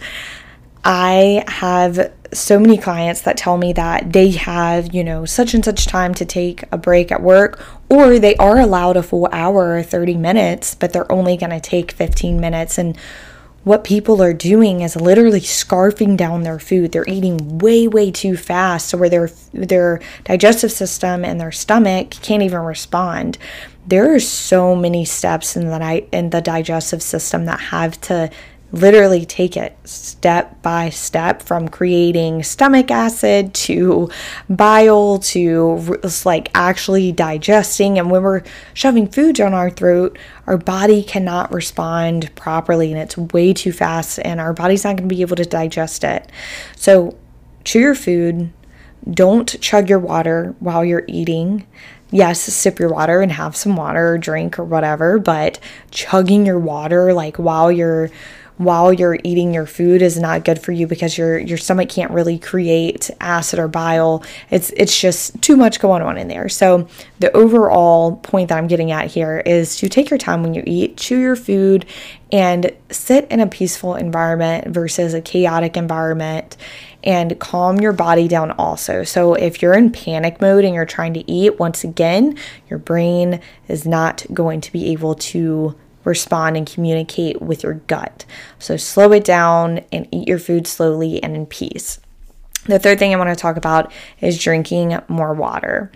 I 0.84 1.42
have 1.48 2.12
so 2.32 2.58
many 2.58 2.76
clients 2.76 3.22
that 3.22 3.36
tell 3.36 3.56
me 3.56 3.72
that 3.72 4.12
they 4.12 4.30
have, 4.32 4.94
you 4.94 5.02
know, 5.02 5.24
such 5.24 5.54
and 5.54 5.64
such 5.64 5.86
time 5.86 6.14
to 6.14 6.24
take 6.24 6.64
a 6.70 6.78
break 6.78 7.10
at 7.10 7.22
work, 7.22 7.64
or 7.88 8.18
they 8.18 8.36
are 8.36 8.58
allowed 8.58 8.96
a 8.96 9.02
full 9.02 9.28
hour 9.32 9.76
or 9.76 9.82
30 9.82 10.16
minutes, 10.16 10.74
but 10.74 10.92
they're 10.92 11.10
only 11.10 11.36
going 11.36 11.50
to 11.50 11.60
take 11.60 11.92
15 11.92 12.38
minutes. 12.40 12.78
And 12.78 12.96
what 13.64 13.84
people 13.84 14.22
are 14.22 14.32
doing 14.32 14.80
is 14.80 14.96
literally 14.96 15.40
scarfing 15.40 16.16
down 16.16 16.42
their 16.42 16.58
food. 16.58 16.92
They're 16.92 17.08
eating 17.08 17.58
way, 17.58 17.86
way 17.86 18.10
too 18.10 18.36
fast, 18.36 18.88
so 18.88 18.98
where 18.98 19.10
their 19.10 19.30
their 19.52 20.00
digestive 20.24 20.72
system 20.72 21.24
and 21.24 21.40
their 21.40 21.52
stomach 21.52 22.10
can't 22.10 22.42
even 22.42 22.60
respond. 22.60 23.38
There 23.86 24.14
are 24.14 24.20
so 24.20 24.74
many 24.74 25.04
steps 25.04 25.56
in 25.56 25.68
the 25.68 26.06
in 26.12 26.30
the 26.30 26.40
digestive 26.40 27.02
system 27.02 27.44
that 27.46 27.60
have 27.60 28.00
to 28.02 28.30
literally 28.70 29.24
take 29.24 29.56
it 29.56 29.76
step 29.84 30.60
by 30.62 30.90
step 30.90 31.42
from 31.42 31.68
creating 31.68 32.42
stomach 32.42 32.90
acid 32.90 33.54
to 33.54 34.10
bile 34.50 35.18
to 35.18 35.98
like 36.24 36.50
actually 36.54 37.10
digesting. 37.12 37.98
And 37.98 38.10
when 38.10 38.22
we're 38.22 38.42
shoving 38.74 39.08
food 39.08 39.36
down 39.36 39.54
our 39.54 39.70
throat 39.70 40.18
our 40.48 40.56
body 40.56 41.02
cannot 41.02 41.52
respond 41.52 42.34
properly 42.34 42.90
and 42.90 42.98
it's 42.98 43.18
way 43.18 43.52
too 43.52 43.70
fast 43.70 44.18
and 44.24 44.40
our 44.40 44.54
body's 44.54 44.82
not 44.82 44.96
going 44.96 45.06
to 45.06 45.14
be 45.14 45.20
able 45.20 45.36
to 45.36 45.44
digest 45.44 46.02
it. 46.04 46.32
So 46.74 47.18
chew 47.64 47.80
your 47.80 47.94
food. 47.94 48.50
Don't 49.10 49.60
chug 49.60 49.90
your 49.90 49.98
water 49.98 50.56
while 50.58 50.86
you're 50.86 51.04
eating. 51.06 51.66
Yes, 52.10 52.40
sip 52.40 52.78
your 52.78 52.88
water 52.88 53.20
and 53.20 53.30
have 53.30 53.54
some 53.54 53.76
water 53.76 54.14
or 54.14 54.18
drink 54.18 54.58
or 54.58 54.64
whatever, 54.64 55.18
but 55.18 55.60
chugging 55.90 56.46
your 56.46 56.58
water 56.58 57.12
like 57.12 57.36
while 57.36 57.70
you're 57.70 58.10
while 58.58 58.92
you're 58.92 59.18
eating 59.24 59.54
your 59.54 59.66
food 59.66 60.02
is 60.02 60.18
not 60.18 60.44
good 60.44 60.58
for 60.58 60.72
you 60.72 60.86
because 60.86 61.16
your 61.16 61.38
your 61.38 61.56
stomach 61.56 61.88
can't 61.88 62.10
really 62.10 62.38
create 62.38 63.10
acid 63.20 63.58
or 63.58 63.68
bile. 63.68 64.22
It's 64.50 64.70
it's 64.70 65.00
just 65.00 65.40
too 65.40 65.56
much 65.56 65.80
going 65.80 66.02
on 66.02 66.18
in 66.18 66.28
there. 66.28 66.48
So 66.48 66.88
the 67.20 67.34
overall 67.36 68.16
point 68.16 68.50
that 68.50 68.58
I'm 68.58 68.66
getting 68.66 68.90
at 68.90 69.06
here 69.06 69.38
is 69.46 69.76
to 69.76 69.88
take 69.88 70.10
your 70.10 70.18
time 70.18 70.42
when 70.42 70.54
you 70.54 70.62
eat, 70.66 70.96
chew 70.96 71.18
your 71.18 71.36
food 71.36 71.86
and 72.30 72.70
sit 72.90 73.26
in 73.30 73.40
a 73.40 73.46
peaceful 73.46 73.94
environment 73.94 74.68
versus 74.68 75.14
a 75.14 75.20
chaotic 75.20 75.76
environment 75.76 76.56
and 77.04 77.38
calm 77.38 77.78
your 77.80 77.92
body 77.92 78.28
down 78.28 78.50
also. 78.52 79.04
So 79.04 79.34
if 79.34 79.62
you're 79.62 79.74
in 79.74 79.92
panic 79.92 80.40
mode 80.40 80.64
and 80.64 80.74
you're 80.74 80.84
trying 80.84 81.14
to 81.14 81.30
eat, 81.30 81.58
once 81.58 81.84
again, 81.84 82.36
your 82.68 82.78
brain 82.78 83.40
is 83.68 83.86
not 83.86 84.26
going 84.34 84.60
to 84.62 84.72
be 84.72 84.90
able 84.92 85.14
to 85.14 85.76
respond 86.08 86.56
and 86.56 86.66
communicate 86.66 87.40
with 87.40 87.62
your 87.62 87.74
gut. 87.74 88.24
So 88.58 88.76
slow 88.76 89.12
it 89.12 89.24
down 89.24 89.84
and 89.92 90.08
eat 90.10 90.26
your 90.26 90.38
food 90.38 90.66
slowly 90.66 91.22
and 91.22 91.36
in 91.36 91.46
peace. 91.46 92.00
The 92.64 92.78
third 92.78 92.98
thing 92.98 93.14
I 93.14 93.18
want 93.18 93.30
to 93.30 93.36
talk 93.36 93.56
about 93.56 93.92
is 94.20 94.42
drinking 94.42 94.98
more 95.08 95.32
water. 95.34 95.92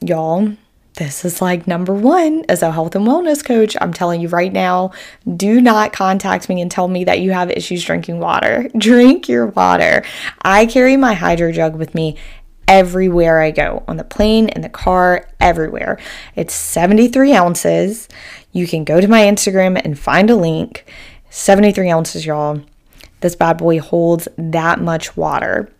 Y'all, 0.00 0.54
this 0.94 1.24
is 1.24 1.42
like 1.42 1.66
number 1.66 1.92
one 1.92 2.44
as 2.48 2.62
a 2.62 2.70
health 2.70 2.94
and 2.94 3.06
wellness 3.06 3.44
coach. 3.44 3.76
I'm 3.80 3.92
telling 3.92 4.20
you 4.20 4.28
right 4.28 4.52
now, 4.52 4.92
do 5.36 5.60
not 5.60 5.92
contact 5.92 6.48
me 6.48 6.60
and 6.60 6.70
tell 6.70 6.88
me 6.88 7.04
that 7.04 7.20
you 7.20 7.32
have 7.32 7.50
issues 7.50 7.84
drinking 7.84 8.20
water. 8.20 8.68
Drink 8.78 9.28
your 9.28 9.46
water. 9.46 10.04
I 10.42 10.66
carry 10.66 10.96
my 10.96 11.14
hydro 11.14 11.52
jug 11.52 11.76
with 11.76 11.94
me 11.94 12.16
everywhere 12.68 13.40
I 13.40 13.50
go 13.50 13.84
on 13.88 13.96
the 13.96 14.04
plane, 14.04 14.48
in 14.48 14.62
the 14.62 14.68
car, 14.68 15.28
everywhere. 15.40 15.98
It's 16.36 16.54
73 16.54 17.34
ounces. 17.34 18.08
You 18.52 18.66
can 18.66 18.84
go 18.84 19.00
to 19.00 19.08
my 19.08 19.22
Instagram 19.22 19.80
and 19.84 19.98
find 19.98 20.30
a 20.30 20.36
link. 20.36 20.84
73 21.30 21.90
ounces, 21.90 22.26
y'all. 22.26 22.60
This 23.20 23.34
bad 23.34 23.58
boy 23.58 23.80
holds 23.80 24.28
that 24.36 24.80
much 24.80 25.16
water. 25.16 25.70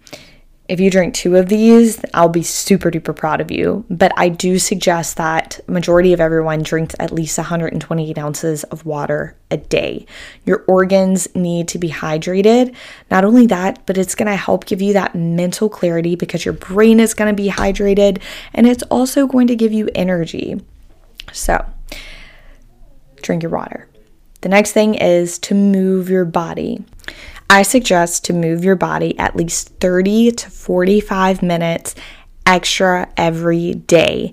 If 0.74 0.80
you 0.80 0.90
drink 0.90 1.14
two 1.14 1.36
of 1.36 1.48
these, 1.48 2.04
I'll 2.14 2.28
be 2.28 2.42
super 2.42 2.90
duper 2.90 3.14
proud 3.14 3.40
of 3.40 3.52
you. 3.52 3.84
But 3.88 4.10
I 4.16 4.28
do 4.28 4.58
suggest 4.58 5.16
that 5.18 5.60
majority 5.68 6.12
of 6.12 6.20
everyone 6.20 6.64
drinks 6.64 6.96
at 6.98 7.12
least 7.12 7.38
128 7.38 8.18
ounces 8.18 8.64
of 8.64 8.84
water 8.84 9.36
a 9.52 9.56
day. 9.56 10.04
Your 10.44 10.64
organs 10.66 11.32
need 11.36 11.68
to 11.68 11.78
be 11.78 11.90
hydrated. 11.90 12.74
Not 13.08 13.24
only 13.24 13.46
that, 13.46 13.86
but 13.86 13.96
it's 13.96 14.16
going 14.16 14.26
to 14.26 14.34
help 14.34 14.66
give 14.66 14.82
you 14.82 14.94
that 14.94 15.14
mental 15.14 15.68
clarity 15.68 16.16
because 16.16 16.44
your 16.44 16.54
brain 16.54 16.98
is 16.98 17.14
going 17.14 17.32
to 17.32 17.40
be 17.40 17.48
hydrated 17.48 18.20
and 18.52 18.66
it's 18.66 18.82
also 18.90 19.28
going 19.28 19.46
to 19.46 19.54
give 19.54 19.72
you 19.72 19.88
energy. 19.94 20.60
So, 21.32 21.64
drink 23.22 23.44
your 23.44 23.52
water. 23.52 23.88
The 24.40 24.48
next 24.48 24.72
thing 24.72 24.96
is 24.96 25.38
to 25.38 25.54
move 25.54 26.10
your 26.10 26.24
body. 26.24 26.84
I 27.50 27.62
suggest 27.62 28.24
to 28.24 28.32
move 28.32 28.64
your 28.64 28.76
body 28.76 29.18
at 29.18 29.36
least 29.36 29.68
30 29.80 30.32
to 30.32 30.50
45 30.50 31.42
minutes 31.42 31.94
extra 32.46 33.08
every 33.16 33.74
day, 33.74 34.32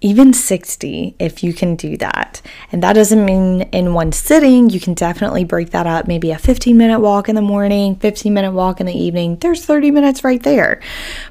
even 0.00 0.32
60 0.32 1.14
if 1.18 1.42
you 1.42 1.52
can 1.52 1.76
do 1.76 1.96
that. 1.98 2.42
And 2.72 2.82
that 2.82 2.94
doesn't 2.94 3.24
mean 3.24 3.62
in 3.72 3.94
one 3.94 4.12
sitting, 4.12 4.68
you 4.70 4.80
can 4.80 4.94
definitely 4.94 5.44
break 5.44 5.70
that 5.70 5.86
up. 5.86 6.06
Maybe 6.06 6.30
a 6.30 6.38
15 6.38 6.76
minute 6.76 7.00
walk 7.00 7.28
in 7.28 7.34
the 7.34 7.42
morning, 7.42 7.96
15 7.96 8.32
minute 8.32 8.52
walk 8.52 8.80
in 8.80 8.86
the 8.86 8.98
evening. 8.98 9.36
There's 9.36 9.64
30 9.64 9.90
minutes 9.90 10.24
right 10.24 10.42
there. 10.42 10.80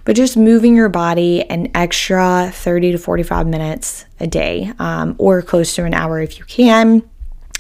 But 0.04 0.16
just 0.16 0.38
moving 0.38 0.76
your 0.76 0.90
body 0.90 1.44
an 1.50 1.70
extra 1.76 2.52
30 2.54 2.94
to 2.94 2.98
45 2.98 3.48
minutes 3.48 4.06
a 4.20 4.28
day 4.28 4.72
um, 4.80 5.16
or 5.18 5.42
close 5.42 5.76
to 5.76 5.84
an 5.84 5.94
hour 5.94 6.20
if 6.20 6.40
you 6.40 6.46
can 6.46 7.04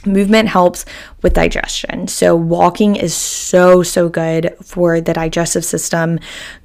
Movement 0.05 0.50
helps 0.50 0.85
with 1.21 1.33
digestion. 1.33 2.07
So, 2.07 2.35
walking 2.35 2.95
is 2.95 3.13
so, 3.13 3.83
so 3.83 4.09
good 4.09 4.55
for 4.63 5.01
the 5.01 5.13
digestive 5.13 5.65
system. 5.65 6.19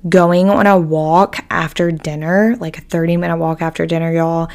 Going 0.08 0.50
on 0.50 0.66
a 0.66 0.78
walk 0.78 1.36
after 1.50 1.90
dinner, 1.90 2.56
like 2.60 2.78
a 2.78 2.82
30 2.82 3.16
minute 3.16 3.36
walk 3.38 3.62
after 3.62 3.86
dinner, 3.86 4.12
y'all, 4.12 4.50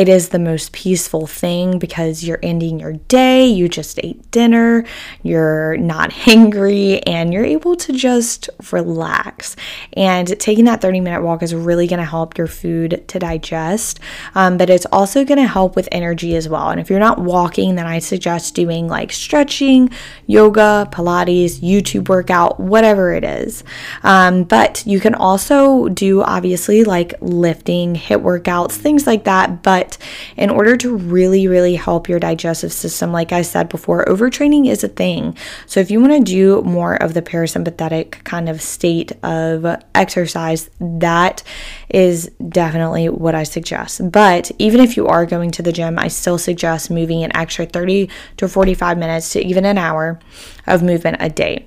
it 0.00 0.08
is 0.08 0.30
the 0.30 0.38
most 0.38 0.72
peaceful 0.72 1.26
thing 1.26 1.78
because 1.78 2.24
you're 2.24 2.38
ending 2.42 2.80
your 2.80 2.94
day, 2.94 3.46
you 3.46 3.68
just 3.68 4.00
ate 4.02 4.30
dinner, 4.30 4.82
you're 5.22 5.76
not 5.76 6.10
hangry, 6.26 7.02
and 7.06 7.34
you're 7.34 7.44
able 7.44 7.76
to 7.76 7.92
just 7.92 8.48
relax. 8.72 9.56
And 9.92 10.40
taking 10.40 10.64
that 10.64 10.80
30 10.80 11.00
minute 11.00 11.22
walk 11.22 11.42
is 11.42 11.54
really 11.54 11.86
going 11.86 11.98
to 11.98 12.06
help 12.06 12.38
your 12.38 12.46
food 12.46 13.04
to 13.08 13.18
digest, 13.18 14.00
um, 14.34 14.56
but 14.56 14.70
it's 14.70 14.86
also 14.86 15.22
going 15.22 15.36
to 15.36 15.46
help 15.46 15.76
with 15.76 15.86
energy 15.92 16.34
as 16.34 16.48
well. 16.48 16.70
And 16.70 16.80
if 16.80 16.88
you're 16.88 16.98
not 16.98 17.18
walking, 17.18 17.74
then 17.74 17.86
I 17.86 17.98
suggest 17.98 18.54
doing 18.54 18.88
like 18.88 19.12
stretching, 19.12 19.90
yoga, 20.26 20.88
Pilates, 20.90 21.60
YouTube 21.60 22.08
workout, 22.08 22.58
whatever 22.58 23.12
it 23.12 23.24
is. 23.24 23.64
Um, 24.02 24.44
but 24.44 24.82
you 24.86 24.98
can 24.98 25.14
also 25.14 25.90
do 25.90 26.22
obviously 26.22 26.84
like 26.84 27.12
lifting, 27.20 27.96
HIIT 27.96 28.22
workouts, 28.22 28.72
things 28.72 29.06
like 29.06 29.24
that. 29.24 29.62
But 29.62 29.89
in 30.36 30.50
order 30.50 30.76
to 30.76 30.96
really, 30.96 31.46
really 31.46 31.76
help 31.76 32.08
your 32.08 32.18
digestive 32.18 32.72
system, 32.72 33.12
like 33.12 33.32
I 33.32 33.42
said 33.42 33.68
before, 33.68 34.04
overtraining 34.04 34.68
is 34.68 34.84
a 34.84 34.88
thing. 34.88 35.36
So 35.66 35.80
if 35.80 35.90
you 35.90 36.00
want 36.00 36.12
to 36.12 36.32
do 36.32 36.62
more 36.62 36.94
of 36.94 37.14
the 37.14 37.22
parasympathetic 37.22 38.24
kind 38.24 38.48
of 38.48 38.60
state 38.60 39.12
of 39.22 39.82
exercise, 39.94 40.70
that 40.80 41.42
is 41.88 42.30
definitely 42.48 43.08
what 43.08 43.34
I 43.34 43.42
suggest. 43.42 44.10
But 44.12 44.50
even 44.58 44.80
if 44.80 44.96
you 44.96 45.06
are 45.06 45.26
going 45.26 45.50
to 45.52 45.62
the 45.62 45.72
gym, 45.72 45.98
I 45.98 46.08
still 46.08 46.38
suggest 46.38 46.90
moving 46.90 47.24
an 47.24 47.36
extra 47.36 47.66
30 47.66 48.08
to 48.38 48.48
45 48.48 48.98
minutes 48.98 49.32
to 49.32 49.44
even 49.44 49.64
an 49.64 49.78
hour 49.78 50.18
of 50.66 50.82
movement 50.82 51.16
a 51.20 51.28
day. 51.28 51.66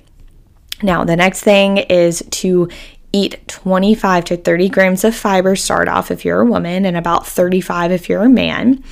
Now, 0.82 1.04
the 1.04 1.16
next 1.16 1.42
thing 1.42 1.78
is 1.78 2.22
to 2.30 2.68
eat 3.14 3.46
25 3.46 4.24
to 4.24 4.36
30 4.36 4.68
grams 4.68 5.04
of 5.04 5.14
fiber 5.14 5.54
start 5.54 5.86
off 5.88 6.10
if 6.10 6.24
you're 6.24 6.40
a 6.40 6.44
woman 6.44 6.84
and 6.84 6.96
about 6.96 7.24
35 7.24 7.92
if 7.92 8.08
you're 8.08 8.24
a 8.24 8.28
man 8.28 8.82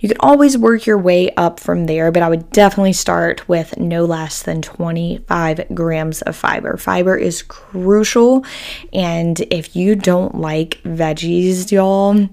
you 0.00 0.08
can 0.08 0.18
always 0.20 0.58
work 0.58 0.84
your 0.84 0.98
way 0.98 1.30
up 1.36 1.58
from 1.58 1.86
there 1.86 2.12
but 2.12 2.22
i 2.22 2.28
would 2.28 2.50
definitely 2.50 2.92
start 2.92 3.48
with 3.48 3.78
no 3.78 4.04
less 4.04 4.42
than 4.42 4.60
25 4.60 5.74
grams 5.74 6.20
of 6.22 6.36
fiber 6.36 6.76
fiber 6.76 7.16
is 7.16 7.42
crucial 7.42 8.44
and 8.92 9.40
if 9.50 9.74
you 9.74 9.96
don't 9.96 10.34
like 10.34 10.78
veggies 10.82 11.72
y'all 11.72 12.28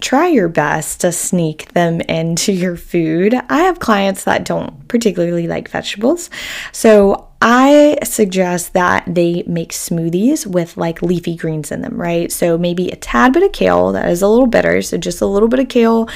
try 0.00 0.28
your 0.28 0.48
best 0.48 1.00
to 1.00 1.10
sneak 1.10 1.72
them 1.72 2.00
into 2.02 2.52
your 2.52 2.76
food. 2.76 3.34
I 3.48 3.62
have 3.62 3.80
clients 3.80 4.24
that 4.24 4.44
don't 4.44 4.86
particularly 4.86 5.48
like 5.48 5.68
vegetables. 5.68 6.30
So 6.72 7.27
I 7.40 7.98
suggest 8.02 8.72
that 8.72 9.04
they 9.06 9.44
make 9.46 9.70
smoothies 9.70 10.44
with 10.44 10.76
like 10.76 11.02
leafy 11.02 11.36
greens 11.36 11.70
in 11.70 11.82
them, 11.82 11.96
right? 11.96 12.32
So 12.32 12.58
maybe 12.58 12.88
a 12.88 12.96
tad 12.96 13.32
bit 13.32 13.44
of 13.44 13.52
kale 13.52 13.92
that 13.92 14.08
is 14.08 14.22
a 14.22 14.28
little 14.28 14.48
bitter, 14.48 14.82
so 14.82 14.98
just 14.98 15.20
a 15.20 15.26
little 15.26 15.48
bit 15.48 15.60
of 15.60 15.68
kale, 15.68 16.08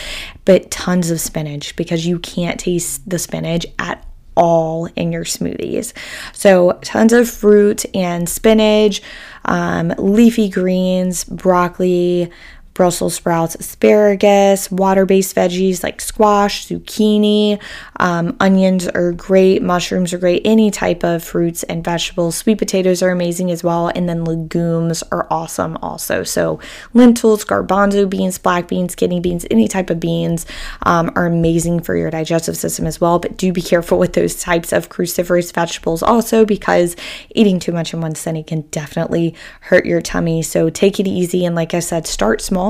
but 0.45 0.71
tons 0.71 1.11
of 1.11 1.21
spinach 1.21 1.76
because 1.76 2.07
you 2.07 2.19
can't 2.19 2.59
taste 2.59 3.09
the 3.09 3.21
spinach 3.21 3.67
at 3.79 4.05
all 4.35 4.87
in 4.97 5.12
your 5.12 5.25
smoothies. 5.25 5.93
So, 6.33 6.79
tons 6.83 7.12
of 7.12 7.31
fruit 7.31 7.85
and 7.95 8.29
spinach, 8.29 9.02
um, 9.45 9.93
leafy 9.99 10.49
greens, 10.49 11.25
broccoli, 11.25 12.31
Brussels 12.75 13.14
sprouts, 13.14 13.55
asparagus, 13.55 14.71
water 14.71 15.05
based 15.05 15.37
veggies 15.37 15.83
like 15.83 16.00
squash, 16.00 16.67
zucchini, 16.67 17.61
um, 18.00 18.35
onions 18.41 18.88
are 18.88 19.12
great, 19.12 19.62
mushrooms 19.62 20.12
are 20.14 20.19
great, 20.19 20.41
any 20.47 20.71
type 20.71 21.05
of 21.05 21.23
fruits 21.23 21.62
and 21.64 21.85
vegetables. 21.85 22.37
Sweet 22.37 22.59
potatoes 22.59 23.02
are 23.02 23.11
amazing 23.11 23.50
as 23.50 23.62
well, 23.62 23.88
and 23.88 24.09
then 24.09 24.25
legumes 24.25 25.02
are 25.12 25.26
awesome 25.31 25.76
also. 25.83 26.23
So, 26.23 26.61
lentils, 26.95 27.45
garbanzo 27.45 28.09
beans, 28.09 28.38
black 28.38 28.69
beans, 28.69 28.95
kidney 28.95 29.21
beans, 29.21 29.45
any 29.50 29.69
type 29.69 29.91
of 29.91 30.00
beans 30.00 30.47
um, 30.83 31.12
are 31.14 31.26
amazing 31.26 31.81
for 31.81 31.95
your 31.95 32.11
digestive 32.11 32.57
system 32.57 32.87
as 32.87 33.00
well. 33.00 33.19
But 33.19 33.37
do 33.37 33.52
be 33.52 33.62
careful 33.62 33.99
with 33.99 34.14
those 34.14 34.41
types 34.41 34.73
of 34.73 34.88
cruciferous 34.88 35.52
vegetables 35.52 36.02
also 36.02 36.47
because 36.47 36.97
eating 37.35 37.59
too 37.59 37.73
much 37.73 37.93
in 37.93 38.00
one 38.00 38.14
sitting 38.14 38.45
can 38.45 38.62
definitely 38.62 39.35
hurt 39.61 39.85
your 39.85 40.00
tummy. 40.00 40.43
So, 40.43 40.71
take 40.71 40.99
it 40.99 41.07
easy 41.07 41.45
and, 41.45 41.55
like 41.55 41.75
I 41.75 41.81
said, 41.81 42.07
start 42.07 42.41
small 42.41 42.62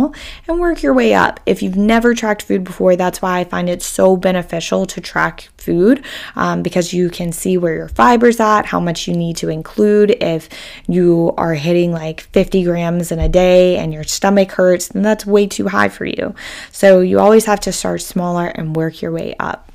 and 0.48 0.60
work 0.60 0.82
your 0.82 0.94
way 0.94 1.14
up. 1.14 1.40
If 1.46 1.62
you've 1.62 1.76
never 1.76 2.14
tracked 2.14 2.42
food 2.42 2.64
before, 2.64 2.96
that's 2.96 3.20
why 3.20 3.40
I 3.40 3.44
find 3.44 3.68
it 3.68 3.82
so 3.82 4.16
beneficial 4.16 4.86
to 4.86 5.00
track 5.00 5.48
food 5.56 6.04
um, 6.36 6.62
because 6.62 6.92
you 6.92 7.10
can 7.10 7.32
see 7.32 7.56
where 7.56 7.74
your 7.74 7.88
fiber's 7.88 8.40
at, 8.40 8.66
how 8.66 8.80
much 8.80 9.06
you 9.06 9.14
need 9.14 9.36
to 9.38 9.48
include. 9.48 10.10
If 10.22 10.48
you 10.88 11.34
are 11.36 11.54
hitting 11.54 11.92
like 11.92 12.20
50 12.20 12.64
grams 12.64 13.12
in 13.12 13.18
a 13.18 13.28
day 13.28 13.76
and 13.76 13.92
your 13.92 14.04
stomach 14.04 14.52
hurts, 14.52 14.88
then 14.88 15.02
that's 15.02 15.26
way 15.26 15.46
too 15.46 15.68
high 15.68 15.88
for 15.88 16.04
you. 16.04 16.34
So 16.70 17.00
you 17.00 17.18
always 17.18 17.44
have 17.46 17.60
to 17.60 17.72
start 17.72 18.02
smaller 18.02 18.46
and 18.46 18.76
work 18.76 19.02
your 19.02 19.12
way 19.12 19.34
up. 19.38 19.70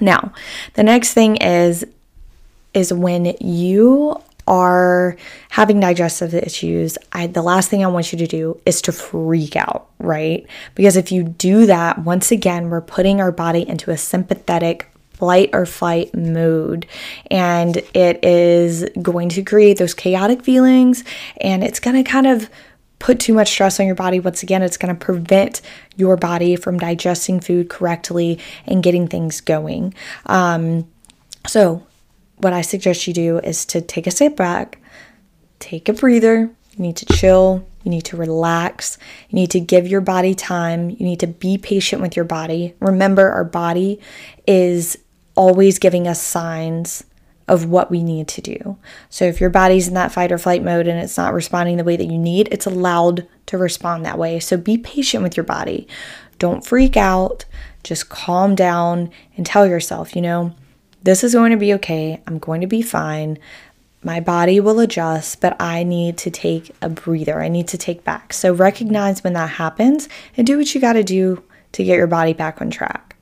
Now, 0.00 0.32
the 0.74 0.82
next 0.82 1.14
thing 1.14 1.36
is 1.36 1.84
is 2.74 2.92
when 2.92 3.34
you 3.40 4.20
are 4.46 5.16
having 5.50 5.80
digestive 5.80 6.34
issues, 6.34 6.96
I, 7.12 7.26
the 7.26 7.42
last 7.42 7.68
thing 7.68 7.84
I 7.84 7.88
want 7.88 8.12
you 8.12 8.18
to 8.18 8.26
do 8.26 8.60
is 8.64 8.80
to 8.82 8.92
freak 8.92 9.56
out, 9.56 9.88
right? 9.98 10.46
Because 10.74 10.96
if 10.96 11.10
you 11.10 11.24
do 11.24 11.66
that, 11.66 11.98
once 12.00 12.30
again, 12.30 12.70
we're 12.70 12.80
putting 12.80 13.20
our 13.20 13.32
body 13.32 13.68
into 13.68 13.90
a 13.90 13.96
sympathetic 13.96 14.88
flight 15.14 15.50
or 15.52 15.66
fight 15.66 16.14
mode. 16.14 16.86
And 17.30 17.78
it 17.94 18.24
is 18.24 18.86
going 19.00 19.30
to 19.30 19.42
create 19.42 19.78
those 19.78 19.94
chaotic 19.94 20.42
feelings 20.42 21.04
and 21.40 21.64
it's 21.64 21.80
going 21.80 21.96
to 21.96 22.08
kind 22.08 22.26
of 22.26 22.50
put 22.98 23.20
too 23.20 23.34
much 23.34 23.48
stress 23.48 23.80
on 23.80 23.86
your 23.86 23.94
body. 23.94 24.20
Once 24.20 24.42
again, 24.42 24.62
it's 24.62 24.76
going 24.76 24.94
to 24.94 25.04
prevent 25.04 25.60
your 25.96 26.16
body 26.16 26.56
from 26.56 26.78
digesting 26.78 27.40
food 27.40 27.68
correctly 27.68 28.38
and 28.66 28.82
getting 28.82 29.06
things 29.06 29.40
going. 29.40 29.94
Um, 30.26 30.86
so, 31.46 31.86
what 32.38 32.52
I 32.52 32.60
suggest 32.60 33.06
you 33.06 33.14
do 33.14 33.38
is 33.38 33.64
to 33.66 33.80
take 33.80 34.06
a 34.06 34.10
step 34.10 34.36
back, 34.36 34.78
take 35.58 35.88
a 35.88 35.92
breather. 35.92 36.50
You 36.72 36.82
need 36.82 36.96
to 36.96 37.06
chill. 37.06 37.66
You 37.82 37.90
need 37.90 38.04
to 38.06 38.16
relax. 38.16 38.98
You 39.30 39.36
need 39.36 39.50
to 39.52 39.60
give 39.60 39.86
your 39.86 40.00
body 40.00 40.34
time. 40.34 40.90
You 40.90 41.06
need 41.06 41.20
to 41.20 41.26
be 41.26 41.56
patient 41.56 42.02
with 42.02 42.16
your 42.16 42.24
body. 42.24 42.74
Remember, 42.80 43.30
our 43.30 43.44
body 43.44 44.00
is 44.46 44.98
always 45.34 45.78
giving 45.78 46.08
us 46.08 46.20
signs 46.20 47.04
of 47.48 47.66
what 47.66 47.90
we 47.90 48.02
need 48.02 48.26
to 48.26 48.42
do. 48.42 48.76
So 49.08 49.24
if 49.24 49.40
your 49.40 49.50
body's 49.50 49.86
in 49.86 49.94
that 49.94 50.10
fight 50.12 50.32
or 50.32 50.38
flight 50.38 50.64
mode 50.64 50.88
and 50.88 50.98
it's 50.98 51.16
not 51.16 51.32
responding 51.32 51.76
the 51.76 51.84
way 51.84 51.96
that 51.96 52.10
you 52.10 52.18
need, 52.18 52.48
it's 52.50 52.66
allowed 52.66 53.26
to 53.46 53.56
respond 53.56 54.04
that 54.04 54.18
way. 54.18 54.40
So 54.40 54.56
be 54.56 54.76
patient 54.78 55.22
with 55.22 55.36
your 55.36 55.44
body. 55.44 55.86
Don't 56.38 56.66
freak 56.66 56.96
out. 56.96 57.44
Just 57.84 58.08
calm 58.08 58.56
down 58.56 59.10
and 59.36 59.46
tell 59.46 59.66
yourself, 59.66 60.16
you 60.16 60.22
know, 60.22 60.54
this 61.02 61.22
is 61.22 61.34
going 61.34 61.52
to 61.52 61.56
be 61.56 61.74
okay. 61.74 62.20
I'm 62.26 62.38
going 62.38 62.60
to 62.60 62.66
be 62.66 62.82
fine. 62.82 63.38
My 64.02 64.20
body 64.20 64.60
will 64.60 64.80
adjust, 64.80 65.40
but 65.40 65.60
I 65.60 65.82
need 65.82 66.18
to 66.18 66.30
take 66.30 66.70
a 66.80 66.88
breather. 66.88 67.42
I 67.42 67.48
need 67.48 67.68
to 67.68 67.78
take 67.78 68.04
back. 68.04 68.32
So 68.32 68.52
recognize 68.52 69.24
when 69.24 69.32
that 69.32 69.50
happens 69.50 70.08
and 70.36 70.46
do 70.46 70.58
what 70.58 70.74
you 70.74 70.80
got 70.80 70.94
to 70.94 71.02
do 71.02 71.42
to 71.72 71.84
get 71.84 71.96
your 71.96 72.06
body 72.06 72.32
back 72.32 72.60
on 72.60 72.70
track. 72.70 73.16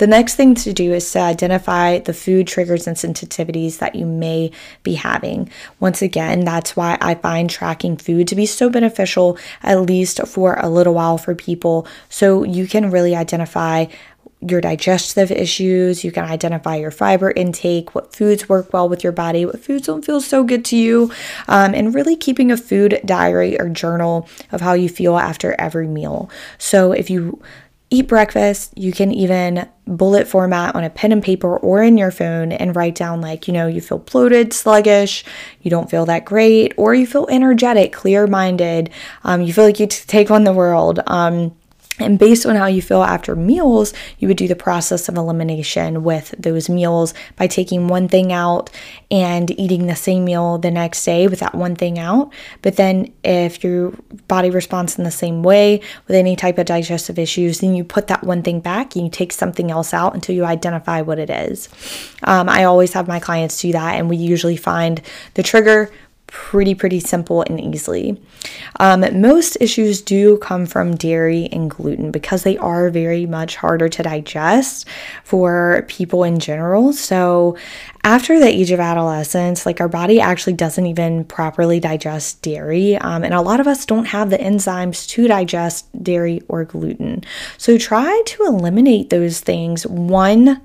The 0.00 0.06
next 0.06 0.36
thing 0.36 0.54
to 0.54 0.72
do 0.72 0.94
is 0.94 1.12
to 1.12 1.20
identify 1.20 1.98
the 1.98 2.14
food 2.14 2.46
triggers 2.46 2.86
and 2.86 2.96
sensitivities 2.96 3.80
that 3.80 3.94
you 3.94 4.06
may 4.06 4.50
be 4.82 4.94
having. 4.94 5.50
Once 5.78 6.00
again, 6.00 6.40
that's 6.40 6.74
why 6.74 6.96
I 7.02 7.16
find 7.16 7.50
tracking 7.50 7.98
food 7.98 8.26
to 8.28 8.34
be 8.34 8.46
so 8.46 8.70
beneficial, 8.70 9.36
at 9.62 9.82
least 9.82 10.26
for 10.26 10.54
a 10.54 10.70
little 10.70 10.94
while 10.94 11.18
for 11.18 11.34
people, 11.34 11.86
so 12.08 12.44
you 12.44 12.66
can 12.66 12.90
really 12.90 13.14
identify 13.14 13.84
your 14.40 14.60
digestive 14.60 15.30
issues. 15.30 16.02
You 16.02 16.12
can 16.12 16.24
identify 16.24 16.76
your 16.76 16.90
fiber 16.90 17.30
intake, 17.30 17.94
what 17.94 18.14
foods 18.14 18.48
work 18.48 18.72
well 18.72 18.88
with 18.88 19.04
your 19.04 19.12
body, 19.12 19.44
what 19.44 19.60
foods 19.60 19.86
don't 19.86 20.04
feel 20.04 20.20
so 20.20 20.44
good 20.44 20.64
to 20.66 20.76
you, 20.76 21.12
um, 21.48 21.74
and 21.74 21.94
really 21.94 22.16
keeping 22.16 22.50
a 22.50 22.56
food 22.56 23.00
diary 23.04 23.60
or 23.60 23.68
journal 23.68 24.28
of 24.50 24.60
how 24.60 24.72
you 24.72 24.88
feel 24.88 25.18
after 25.18 25.54
every 25.58 25.86
meal. 25.86 26.30
So 26.58 26.92
if 26.92 27.10
you 27.10 27.42
eat 27.90 28.06
breakfast, 28.06 28.72
you 28.78 28.92
can 28.92 29.10
even 29.10 29.68
bullet 29.84 30.28
format 30.28 30.76
on 30.76 30.84
a 30.84 30.90
pen 30.90 31.10
and 31.10 31.22
paper 31.22 31.56
or 31.56 31.82
in 31.82 31.98
your 31.98 32.12
phone 32.12 32.52
and 32.52 32.76
write 32.76 32.94
down, 32.94 33.20
like, 33.20 33.48
you 33.48 33.52
know, 33.52 33.66
you 33.66 33.80
feel 33.80 33.98
bloated, 33.98 34.52
sluggish, 34.52 35.24
you 35.60 35.70
don't 35.70 35.90
feel 35.90 36.06
that 36.06 36.24
great, 36.24 36.72
or 36.76 36.94
you 36.94 37.04
feel 37.04 37.26
energetic, 37.28 37.92
clear 37.92 38.28
minded, 38.28 38.90
um, 39.24 39.42
you 39.42 39.52
feel 39.52 39.64
like 39.64 39.80
you 39.80 39.88
t- 39.88 40.04
take 40.06 40.30
on 40.30 40.44
the 40.44 40.52
world. 40.52 41.00
Um, 41.08 41.52
and 42.00 42.18
based 42.18 42.46
on 42.46 42.56
how 42.56 42.66
you 42.66 42.82
feel 42.82 43.02
after 43.02 43.36
meals, 43.36 43.92
you 44.18 44.28
would 44.28 44.36
do 44.36 44.48
the 44.48 44.56
process 44.56 45.08
of 45.08 45.16
elimination 45.16 46.02
with 46.02 46.34
those 46.38 46.68
meals 46.68 47.14
by 47.36 47.46
taking 47.46 47.88
one 47.88 48.08
thing 48.08 48.32
out 48.32 48.70
and 49.10 49.50
eating 49.58 49.86
the 49.86 49.96
same 49.96 50.24
meal 50.24 50.58
the 50.58 50.70
next 50.70 51.04
day 51.04 51.28
with 51.28 51.40
that 51.40 51.54
one 51.54 51.76
thing 51.76 51.98
out. 51.98 52.32
But 52.62 52.76
then, 52.76 53.12
if 53.22 53.62
your 53.62 53.92
body 54.28 54.50
responds 54.50 54.98
in 54.98 55.04
the 55.04 55.10
same 55.10 55.42
way 55.42 55.80
with 56.06 56.16
any 56.16 56.36
type 56.36 56.58
of 56.58 56.66
digestive 56.66 57.18
issues, 57.18 57.60
then 57.60 57.74
you 57.74 57.84
put 57.84 58.06
that 58.08 58.24
one 58.24 58.42
thing 58.42 58.60
back 58.60 58.94
and 58.94 59.04
you 59.04 59.10
take 59.10 59.32
something 59.32 59.70
else 59.70 59.92
out 59.92 60.14
until 60.14 60.34
you 60.34 60.44
identify 60.44 61.02
what 61.02 61.18
it 61.18 61.30
is. 61.30 61.68
Um, 62.24 62.48
I 62.48 62.64
always 62.64 62.92
have 62.92 63.08
my 63.08 63.20
clients 63.20 63.60
do 63.60 63.72
that, 63.72 63.96
and 63.96 64.08
we 64.08 64.16
usually 64.16 64.56
find 64.56 65.00
the 65.34 65.42
trigger 65.42 65.90
pretty, 66.30 66.74
pretty 66.74 67.00
simple 67.00 67.42
and 67.42 67.60
easily. 67.60 68.20
Um, 68.78 69.04
most 69.20 69.56
issues 69.60 70.00
do 70.00 70.38
come 70.38 70.64
from 70.64 70.96
dairy 70.96 71.48
and 71.52 71.70
gluten 71.70 72.10
because 72.10 72.44
they 72.44 72.56
are 72.58 72.88
very 72.88 73.26
much 73.26 73.56
harder 73.56 73.88
to 73.88 74.02
digest 74.02 74.86
for 75.24 75.84
people 75.88 76.24
in 76.24 76.38
general. 76.38 76.92
So, 76.92 77.56
after 78.02 78.38
the 78.38 78.48
age 78.48 78.70
of 78.70 78.80
adolescence, 78.80 79.66
like 79.66 79.80
our 79.80 79.88
body 79.88 80.20
actually 80.20 80.54
doesn't 80.54 80.86
even 80.86 81.24
properly 81.24 81.80
digest 81.80 82.40
dairy. 82.40 82.96
Um, 82.96 83.24
and 83.24 83.34
a 83.34 83.42
lot 83.42 83.60
of 83.60 83.66
us 83.66 83.84
don't 83.84 84.06
have 84.06 84.30
the 84.30 84.38
enzymes 84.38 85.06
to 85.10 85.28
digest 85.28 85.86
dairy 86.02 86.40
or 86.48 86.64
gluten. 86.64 87.24
So, 87.58 87.76
try 87.76 88.22
to 88.24 88.44
eliminate 88.44 89.10
those 89.10 89.40
things 89.40 89.86
one 89.86 90.62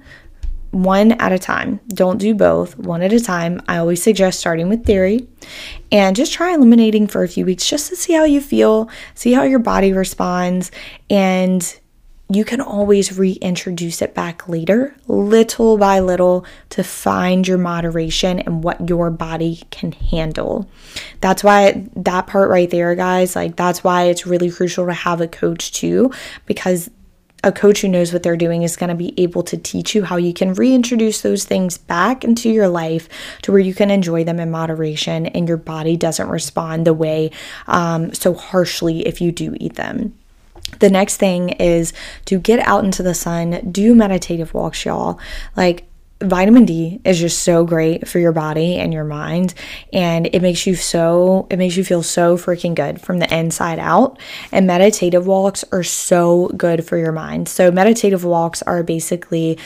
one 0.75 1.13
at 1.13 1.31
a 1.31 1.39
time. 1.39 1.79
Don't 1.87 2.17
do 2.17 2.35
both, 2.35 2.77
one 2.77 3.01
at 3.01 3.13
a 3.13 3.19
time. 3.21 3.61
I 3.65 3.77
always 3.77 4.03
suggest 4.03 4.41
starting 4.41 4.67
with 4.67 4.85
theory 4.85 5.25
and 5.89 6.17
just 6.17 6.33
try 6.33 6.53
eliminating 6.53 7.07
for 7.07 7.23
a 7.23 7.29
few 7.29 7.45
weeks 7.45 7.69
just 7.69 7.87
to 7.89 7.95
see 7.95 8.11
how 8.11 8.25
you 8.25 8.41
feel, 8.41 8.89
see 9.13 9.31
how 9.31 9.43
your 9.43 9.59
body 9.59 9.93
responds, 9.93 10.71
and 11.09 11.79
you 12.27 12.43
can 12.43 12.59
always 12.59 13.17
reintroduce 13.17 14.01
it 14.01 14.13
back 14.13 14.49
later, 14.49 14.95
little 15.07 15.77
by 15.77 16.01
little, 16.01 16.43
to 16.71 16.83
find 16.83 17.47
your 17.47 17.59
moderation 17.59 18.39
and 18.39 18.61
what 18.63 18.89
your 18.89 19.09
body 19.11 19.61
can 19.69 19.93
handle. 19.93 20.69
That's 21.21 21.43
why 21.43 21.87
that 21.95 22.27
part 22.27 22.49
right 22.49 22.69
there, 22.69 22.95
guys, 22.95 23.33
like 23.35 23.55
that's 23.55 23.83
why 23.83 24.05
it's 24.05 24.27
really 24.27 24.51
crucial 24.51 24.87
to 24.87 24.93
have 24.93 25.21
a 25.21 25.27
coach 25.27 25.71
too, 25.71 26.11
because 26.45 26.89
a 27.45 27.51
coach 27.51 27.81
who 27.81 27.87
knows 27.87 28.11
what 28.11 28.23
they're 28.23 28.35
doing 28.35 28.63
is 28.63 28.75
going 28.75 28.89
to 28.89 28.95
be 28.95 29.13
able 29.21 29.43
to 29.43 29.55
teach 29.55 29.93
you 29.93 30.03
how 30.03 30.17
you 30.17 30.33
can 30.33 30.53
reintroduce 30.55 31.21
those 31.21 31.45
things 31.45 31.77
back 31.77 32.23
into 32.23 32.49
your 32.49 32.67
life 32.67 33.07
to 33.43 33.51
where 33.51 33.61
you 33.61 33.73
can 33.73 33.91
enjoy 33.91 34.23
them 34.23 34.39
in 34.39 34.49
moderation 34.49 35.27
and 35.27 35.47
your 35.47 35.57
body 35.57 35.95
doesn't 35.95 36.27
respond 36.27 36.85
the 36.85 36.93
way 36.93 37.29
um, 37.67 38.11
so 38.13 38.33
harshly 38.33 39.05
if 39.07 39.21
you 39.21 39.31
do 39.31 39.55
eat 39.59 39.75
them. 39.75 40.17
The 40.79 40.89
next 40.89 41.17
thing 41.17 41.49
is 41.49 41.93
to 42.25 42.39
get 42.39 42.59
out 42.59 42.83
into 42.83 43.03
the 43.03 43.13
sun, 43.13 43.71
do 43.71 43.93
meditative 43.93 44.53
walks, 44.55 44.83
y'all. 44.83 45.19
Like, 45.55 45.87
vitamin 46.21 46.65
D 46.65 47.01
is 47.03 47.19
just 47.19 47.43
so 47.43 47.65
great 47.65 48.07
for 48.07 48.19
your 48.19 48.31
body 48.31 48.77
and 48.77 48.93
your 48.93 49.03
mind 49.03 49.53
and 49.91 50.27
it 50.31 50.41
makes 50.41 50.65
you 50.65 50.73
so 50.73 51.45
it 51.49 51.57
makes 51.57 51.75
you 51.75 51.83
feel 51.83 52.01
so 52.01 52.37
freaking 52.37 52.73
good 52.73 53.01
from 53.01 53.19
the 53.19 53.37
inside 53.37 53.79
out 53.79 54.17
and 54.51 54.65
meditative 54.65 55.27
walks 55.27 55.65
are 55.73 55.83
so 55.83 56.47
good 56.55 56.85
for 56.85 56.97
your 56.97 57.11
mind. 57.11 57.49
So 57.49 57.69
meditative 57.69 58.23
walks 58.23 58.61
are 58.61 58.81
basically 58.81 59.57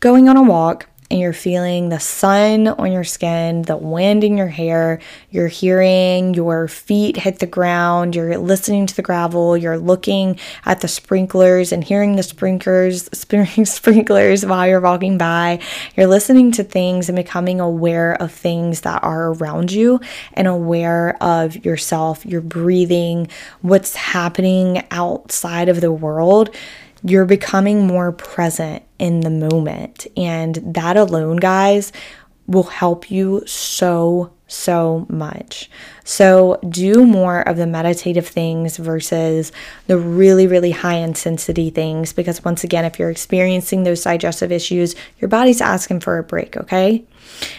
going 0.00 0.28
on 0.28 0.36
a 0.36 0.42
walk 0.42 0.86
and 1.10 1.20
you're 1.20 1.32
feeling 1.32 1.88
the 1.88 1.98
sun 1.98 2.68
on 2.68 2.92
your 2.92 3.04
skin, 3.04 3.62
the 3.62 3.76
wind 3.76 4.24
in 4.24 4.36
your 4.36 4.48
hair, 4.48 5.00
you're 5.30 5.48
hearing 5.48 6.34
your 6.34 6.68
feet 6.68 7.16
hit 7.16 7.38
the 7.38 7.46
ground, 7.46 8.14
you're 8.14 8.36
listening 8.36 8.86
to 8.86 8.94
the 8.94 9.02
gravel, 9.02 9.56
you're 9.56 9.78
looking 9.78 10.38
at 10.66 10.80
the 10.80 10.88
sprinklers 10.88 11.72
and 11.72 11.82
hearing 11.82 12.16
the 12.16 12.22
sprinklers, 12.22 13.08
sprinklers 13.64 14.44
while 14.44 14.68
you're 14.68 14.80
walking 14.80 15.16
by. 15.16 15.60
You're 15.96 16.06
listening 16.06 16.52
to 16.52 16.64
things 16.64 17.08
and 17.08 17.16
becoming 17.16 17.58
aware 17.58 18.20
of 18.20 18.30
things 18.30 18.82
that 18.82 19.02
are 19.02 19.32
around 19.32 19.72
you 19.72 20.00
and 20.34 20.46
aware 20.46 21.16
of 21.22 21.64
yourself, 21.64 22.26
your 22.26 22.42
breathing, 22.42 23.28
what's 23.62 23.94
happening 23.94 24.82
outside 24.90 25.70
of 25.70 25.80
the 25.80 25.92
world 25.92 26.54
you're 27.02 27.24
becoming 27.24 27.86
more 27.86 28.12
present 28.12 28.82
in 28.98 29.20
the 29.20 29.30
moment. 29.30 30.06
And 30.16 30.56
that 30.74 30.96
alone, 30.96 31.36
guys, 31.36 31.92
will 32.46 32.64
help 32.64 33.10
you 33.10 33.46
so, 33.46 34.32
so 34.46 35.06
much. 35.08 35.70
So, 36.04 36.58
do 36.68 37.04
more 37.04 37.42
of 37.42 37.56
the 37.58 37.66
meditative 37.66 38.26
things 38.26 38.78
versus 38.78 39.52
the 39.86 39.98
really, 39.98 40.46
really 40.46 40.70
high 40.70 40.96
intensity 40.96 41.70
things. 41.70 42.12
Because, 42.12 42.44
once 42.44 42.64
again, 42.64 42.84
if 42.84 42.98
you're 42.98 43.10
experiencing 43.10 43.84
those 43.84 44.02
digestive 44.02 44.50
issues, 44.50 44.94
your 45.20 45.28
body's 45.28 45.60
asking 45.60 46.00
for 46.00 46.18
a 46.18 46.24
break, 46.24 46.56
okay? 46.56 47.04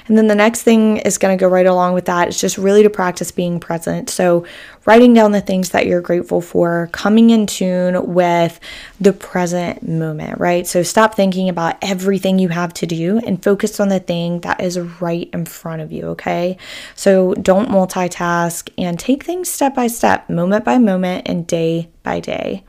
And 0.07 0.17
then 0.17 0.27
the 0.27 0.35
next 0.35 0.63
thing 0.63 0.97
is 0.97 1.17
going 1.17 1.37
to 1.37 1.41
go 1.41 1.47
right 1.47 1.65
along 1.65 1.93
with 1.93 2.05
that. 2.05 2.27
It's 2.27 2.39
just 2.39 2.57
really 2.57 2.83
to 2.83 2.89
practice 2.89 3.31
being 3.31 3.59
present. 3.59 4.09
So, 4.09 4.45
writing 4.85 5.13
down 5.13 5.31
the 5.31 5.41
things 5.41 5.69
that 5.69 5.85
you're 5.85 6.01
grateful 6.01 6.41
for, 6.41 6.89
coming 6.91 7.29
in 7.29 7.45
tune 7.45 8.13
with 8.13 8.59
the 8.99 9.13
present 9.13 9.87
moment, 9.87 10.39
right? 10.39 10.65
So, 10.65 10.83
stop 10.83 11.15
thinking 11.15 11.49
about 11.49 11.77
everything 11.81 12.39
you 12.39 12.49
have 12.49 12.73
to 12.75 12.85
do 12.85 13.19
and 13.19 13.43
focus 13.43 13.79
on 13.79 13.89
the 13.89 13.99
thing 13.99 14.41
that 14.41 14.61
is 14.61 14.79
right 14.79 15.29
in 15.31 15.45
front 15.45 15.81
of 15.81 15.91
you, 15.91 16.05
okay? 16.07 16.57
So, 16.95 17.33
don't 17.35 17.69
multitask 17.69 18.69
and 18.77 18.99
take 18.99 19.23
things 19.23 19.49
step 19.49 19.75
by 19.75 19.87
step, 19.87 20.29
moment 20.29 20.65
by 20.65 20.77
moment, 20.77 21.27
and 21.27 21.45
day 21.45 21.89
by 22.03 22.19
day. 22.19 22.63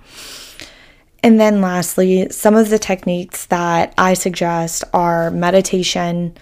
And 1.23 1.39
then, 1.39 1.61
lastly, 1.61 2.29
some 2.31 2.55
of 2.55 2.71
the 2.71 2.79
techniques 2.79 3.47
that 3.47 3.93
I 3.99 4.15
suggest 4.15 4.85
are 4.95 5.31
meditation 5.31 6.37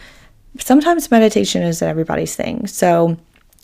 sometimes 0.59 1.11
meditation 1.11 1.63
isn't 1.63 1.87
everybody's 1.87 2.35
thing. 2.35 2.67
So 2.67 3.17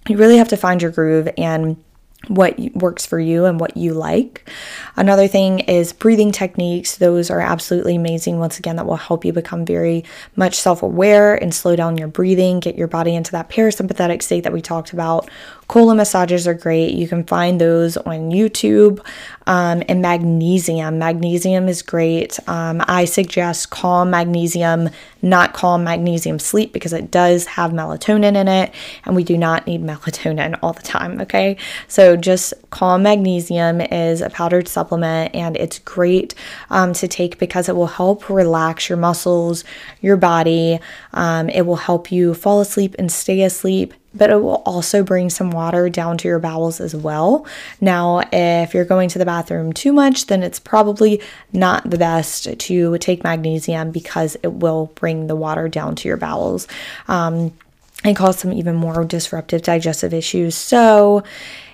you 0.09 0.17
really 0.17 0.37
have 0.37 0.49
to 0.49 0.57
find 0.57 0.83
your 0.83 0.91
groove 0.91 1.29
and 1.39 1.83
what 2.29 2.59
works 2.75 3.05
for 3.05 3.19
you 3.19 3.45
and 3.45 3.61
what 3.61 3.77
you 3.77 3.95
like. 3.95 4.49
Another 4.97 5.29
thing 5.29 5.61
is 5.61 5.93
breathing 5.93 6.33
techniques. 6.33 6.97
Those 6.97 7.31
are 7.31 7.41
absolutely 7.41 7.97
amazing. 7.97 8.39
Once 8.39 8.59
again, 8.59 8.77
that 8.77 8.87
will 8.87 8.97
help 8.97 9.25
you 9.25 9.33
become 9.33 9.65
very 9.65 10.05
much 10.37 10.55
self 10.55 10.83
aware 10.83 11.35
and 11.35 11.55
slow 11.55 11.77
down 11.77 11.99
your 11.99 12.09
breathing, 12.09 12.61
get 12.61 12.77
your 12.77 12.89
body 12.89 13.15
into 13.15 13.33
that 13.33 13.51
parasympathetic 13.51 14.23
state 14.23 14.45
that 14.45 14.53
we 14.53 14.63
talked 14.63 14.93
about. 14.93 15.29
Colon 15.69 15.97
massages 15.97 16.47
are 16.47 16.55
great. 16.55 16.95
You 16.95 17.09
can 17.09 17.25
find 17.25 17.61
those 17.61 17.97
on 17.97 18.31
YouTube. 18.31 19.05
Um, 19.47 19.83
and 19.89 20.01
magnesium. 20.01 20.99
Magnesium 20.99 21.69
is 21.69 21.83
great. 21.83 22.39
Um, 22.49 22.83
I 22.89 23.05
suggest 23.05 23.69
calm 23.69 24.09
magnesium, 24.09 24.89
not 25.21 25.53
calm 25.53 25.85
magnesium 25.85 26.39
sleep, 26.39 26.73
because 26.73 26.95
it 26.95 27.11
does 27.11 27.45
have 27.45 27.73
melatonin 27.73 28.37
in 28.37 28.49
it, 28.49 28.73
and 29.05 29.15
we 29.15 29.23
do 29.23 29.37
not 29.37 29.67
need 29.67 29.83
melatonin 29.85 30.59
all 30.63 30.73
the 30.73 30.83
time. 30.83 31.21
Okay, 31.21 31.59
so 31.89 32.17
just 32.17 32.55
calm 32.71 33.03
magnesium 33.03 33.83
is 33.83 34.23
a 34.23 34.31
powdered 34.31 34.67
supplement, 34.67 35.35
and 35.35 35.59
it's 35.59 35.79
great 35.81 36.35
um, 36.71 36.95
to 36.95 37.07
take 37.07 37.39
because 37.39 37.69
it 37.69 37.77
will 37.77 37.87
help 37.87 38.31
relax 38.31 38.89
your 38.89 38.97
muscles, 38.97 39.63
your 40.01 40.17
body. 40.17 40.79
Um, 41.13 41.51
it 41.51 41.63
will 41.63 41.77
help 41.77 42.11
you 42.11 42.33
fall 42.33 42.63
asleep 42.63 42.95
and 42.99 43.13
stay 43.13 43.43
asleep 43.43 43.93
but 44.15 44.31
it 44.31 44.43
will 44.43 44.63
also 44.67 45.03
bring 45.03 45.31
some 45.31 45.51
water 45.51 45.89
down 45.89 46.17
to 46.19 46.29
your 46.29 46.39
bowels 46.39 46.81
as 46.81 46.95
well. 46.95 47.47
Now, 47.81 48.23
if 48.33 48.75
you're 48.75 48.85
going 48.85 49.09
to 49.11 49.19
the 49.19 49.25
bathroom 49.25 49.73
too 49.73 49.93
much, 49.93 50.27
then 50.27 50.43
it's 50.43 50.61
probably 50.61 51.21
not 51.53 51.89
the 51.91 51.99
best 51.99 52.59
to 52.59 52.99
take 52.99 53.25
magnesium 53.25 53.91
because 53.91 54.37
it 54.43 54.53
will 54.53 54.93
bring 54.95 55.27
the 55.27 55.37
water 55.37 55.69
down 55.69 55.97
to 55.97 56.09
your 56.09 56.17
bowels. 56.17 56.69
Um, 57.09 57.53
and 58.05 58.15
cause 58.15 58.39
some 58.39 58.53
even 58.53 58.77
more 58.77 59.05
disruptive 59.05 59.63
digestive 59.63 60.13
issues. 60.13 60.55
So, 60.55 61.23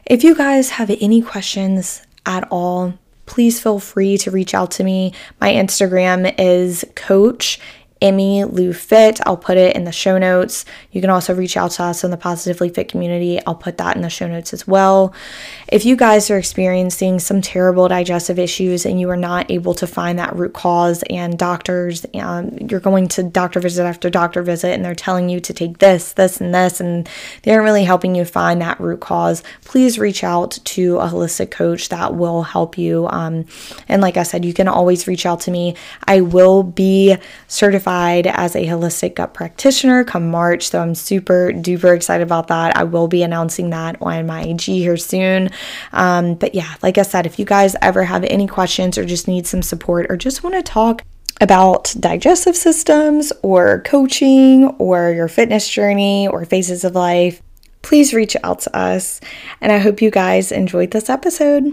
if 0.07 0.25
you 0.25 0.35
guys 0.35 0.71
have 0.71 0.91
any 1.01 1.23
questions 1.23 2.03
at 2.25 2.47
all, 2.51 2.95
please 3.27 3.61
feel 3.61 3.79
free 3.79 4.19
to 4.19 4.31
reach 4.31 4.55
out 4.55 4.73
to 4.73 4.85
me. 4.85 5.13
My 5.41 5.53
Instagram 5.53 6.35
is 6.39 6.85
coach 6.97 7.61
Emmy 8.01 8.45
Lew 8.45 8.73
Fit. 8.73 9.21
I'll 9.27 9.37
put 9.37 9.59
it 9.59 9.77
in 9.77 9.85
the 9.85 9.93
show 9.93 10.17
notes. 10.17 10.65
You 10.91 11.01
can 11.01 11.11
also 11.11 11.35
reach 11.35 11.57
out 11.57 11.73
to 11.73 11.85
us 11.85 12.03
in 12.03 12.11
the 12.11 12.17
Positively 12.17 12.71
Fit 12.71 12.89
community. 12.89 13.39
I'll 13.47 13.55
put 13.55 13.77
that 13.79 13.97
in 13.97 14.03
the 14.03 14.09
show 14.09 14.27
notes 14.27 14.55
as 14.55 14.67
well. 14.67 15.13
If 15.69 15.85
you 15.85 15.97
guys 15.97 16.31
are 16.31 16.39
experiencing 16.39 17.19
some 17.19 17.43
terrible 17.43 17.89
digestive 17.89 18.39
issues 18.39 18.87
and 18.87 18.99
you 18.99 19.11
are 19.11 19.17
not 19.17 19.51
able 19.51 19.75
to 19.75 19.87
find 19.87 20.19
that 20.19 20.35
root 20.35 20.55
cause, 20.55 21.03
and 21.11 21.39
doctors, 21.39 22.07
um, 22.15 22.57
you're 22.71 22.81
going 22.81 23.09
to 23.09 23.23
doctor 23.23 23.61
visit 23.61 23.85
after 23.85 24.09
doctor 24.09 24.43
visit, 24.43 24.73
and 24.73 24.85
they're 24.85 24.95
telling 24.95 25.29
you 25.29 25.41
to 25.41 25.53
take 25.53 25.79
this, 25.79 26.15
this, 26.15 26.41
and 26.41 26.55
this, 26.55 26.81
and 26.81 27.09
they 27.43 27.53
aren't 27.53 27.65
really 27.65 27.85
helping 27.85 28.15
you 28.15 28.25
find 28.25 28.63
that 28.63 28.81
root 28.81 29.01
cause, 29.01 29.43
please 29.65 29.99
reach 29.99 30.25
out 30.25 30.59
to 30.65 30.97
a 30.99 31.07
holistic 31.07 31.51
coach 31.51 31.91
that 31.91 32.15
will 32.15 32.45
help 32.45 32.79
you. 32.79 33.07
Um, 33.09 33.45
and 33.89 34.01
like 34.01 34.17
I 34.17 34.23
said, 34.23 34.45
you 34.45 34.55
can 34.55 34.69
always 34.69 35.07
reach 35.07 35.27
out 35.27 35.41
to 35.41 35.51
me. 35.51 35.77
I 36.07 36.23
will 36.23 36.63
be 36.63 37.17
certified 37.47 37.90
certified 37.91 38.27
as 38.27 38.55
a 38.55 38.67
holistic 38.67 39.17
gut 39.17 39.35
practitioner 39.35 40.05
come 40.05 40.31
March. 40.31 40.69
So 40.69 40.81
I'm 40.81 40.95
super 40.95 41.53
duper 41.53 41.95
excited 41.95 42.23
about 42.23 42.49
that. 42.49 42.77
I 42.77 42.85
will 42.85 43.09
be 43.09 43.23
announcing 43.23 43.71
that 43.71 43.97
on 44.01 44.27
my 44.27 44.43
IG 44.43 44.61
here 44.61 44.97
soon. 44.97 45.51
Um, 45.93 46.35
but 46.35 46.55
yeah, 46.55 46.75
like 46.83 46.99
I 46.99 47.03
said, 47.03 47.27
if 47.27 47.39
you 47.39 47.45
guys 47.45 47.75
ever 47.83 48.05
have 48.05 48.25
any 48.25 48.47
questions 48.47 48.97
or 48.97 49.05
just 49.05 49.27
need 49.27 49.47
some 49.47 49.63
support 49.63 50.07
or 50.09 50.17
just 50.17 50.43
want 50.43 50.55
to 50.55 50.63
talk 50.63 51.03
about 51.41 51.95
digestive 51.99 52.55
systems 52.55 53.33
or 53.43 53.81
coaching 53.85 54.69
or 54.79 55.11
your 55.11 55.29
fitness 55.29 55.69
journey 55.69 56.29
or 56.29 56.45
phases 56.45 56.85
of 56.85 56.95
life, 56.95 57.43
please 57.83 58.15
reach 58.15 58.37
out 58.45 58.61
to 58.61 58.77
us. 58.77 59.21
And 59.61 59.73
I 59.73 59.79
hope 59.79 60.03
you 60.03 60.11
guys 60.11 60.53
enjoyed 60.53 60.91
this 60.91 61.09
episode. 61.09 61.65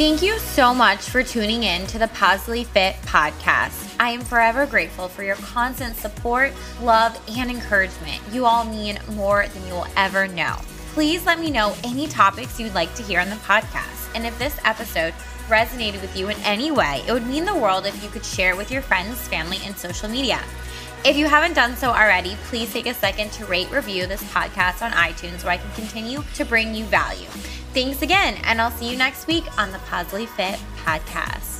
Thank 0.00 0.22
you 0.22 0.38
so 0.38 0.72
much 0.72 1.10
for 1.10 1.22
tuning 1.22 1.64
in 1.64 1.86
to 1.88 1.98
the 1.98 2.08
Positively 2.08 2.64
Fit 2.64 2.96
podcast. 3.02 3.94
I 4.00 4.08
am 4.08 4.22
forever 4.22 4.64
grateful 4.64 5.08
for 5.08 5.22
your 5.22 5.34
constant 5.36 5.94
support, 5.94 6.54
love, 6.80 7.20
and 7.36 7.50
encouragement. 7.50 8.18
You 8.32 8.46
all 8.46 8.64
mean 8.64 8.98
more 9.10 9.46
than 9.46 9.66
you 9.66 9.74
will 9.74 9.86
ever 9.98 10.26
know. 10.26 10.56
Please 10.94 11.26
let 11.26 11.38
me 11.38 11.50
know 11.50 11.74
any 11.84 12.06
topics 12.06 12.58
you'd 12.58 12.74
like 12.74 12.94
to 12.94 13.02
hear 13.02 13.20
on 13.20 13.28
the 13.28 13.36
podcast. 13.36 14.10
And 14.14 14.24
if 14.24 14.38
this 14.38 14.58
episode 14.64 15.12
resonated 15.48 16.00
with 16.00 16.16
you 16.16 16.30
in 16.30 16.38
any 16.44 16.70
way, 16.70 17.02
it 17.06 17.12
would 17.12 17.26
mean 17.26 17.44
the 17.44 17.54
world 17.54 17.84
if 17.84 18.02
you 18.02 18.08
could 18.08 18.24
share 18.24 18.52
it 18.52 18.56
with 18.56 18.70
your 18.70 18.80
friends, 18.80 19.28
family, 19.28 19.58
and 19.66 19.76
social 19.76 20.08
media. 20.08 20.40
If 21.04 21.18
you 21.18 21.26
haven't 21.26 21.52
done 21.52 21.76
so 21.76 21.90
already, 21.90 22.36
please 22.44 22.72
take 22.72 22.86
a 22.86 22.94
second 22.94 23.32
to 23.32 23.44
rate 23.44 23.70
review 23.70 24.06
this 24.06 24.22
podcast 24.32 24.80
on 24.80 24.92
iTunes 24.92 25.40
so 25.40 25.48
I 25.48 25.58
can 25.58 25.70
continue 25.72 26.22
to 26.36 26.44
bring 26.46 26.74
you 26.74 26.86
value. 26.86 27.28
Thanks 27.72 28.02
again, 28.02 28.36
and 28.44 28.60
I'll 28.60 28.72
see 28.72 28.90
you 28.90 28.98
next 28.98 29.28
week 29.28 29.44
on 29.56 29.70
the 29.70 29.78
Positively 29.78 30.26
Fit 30.26 30.58
podcast. 30.84 31.59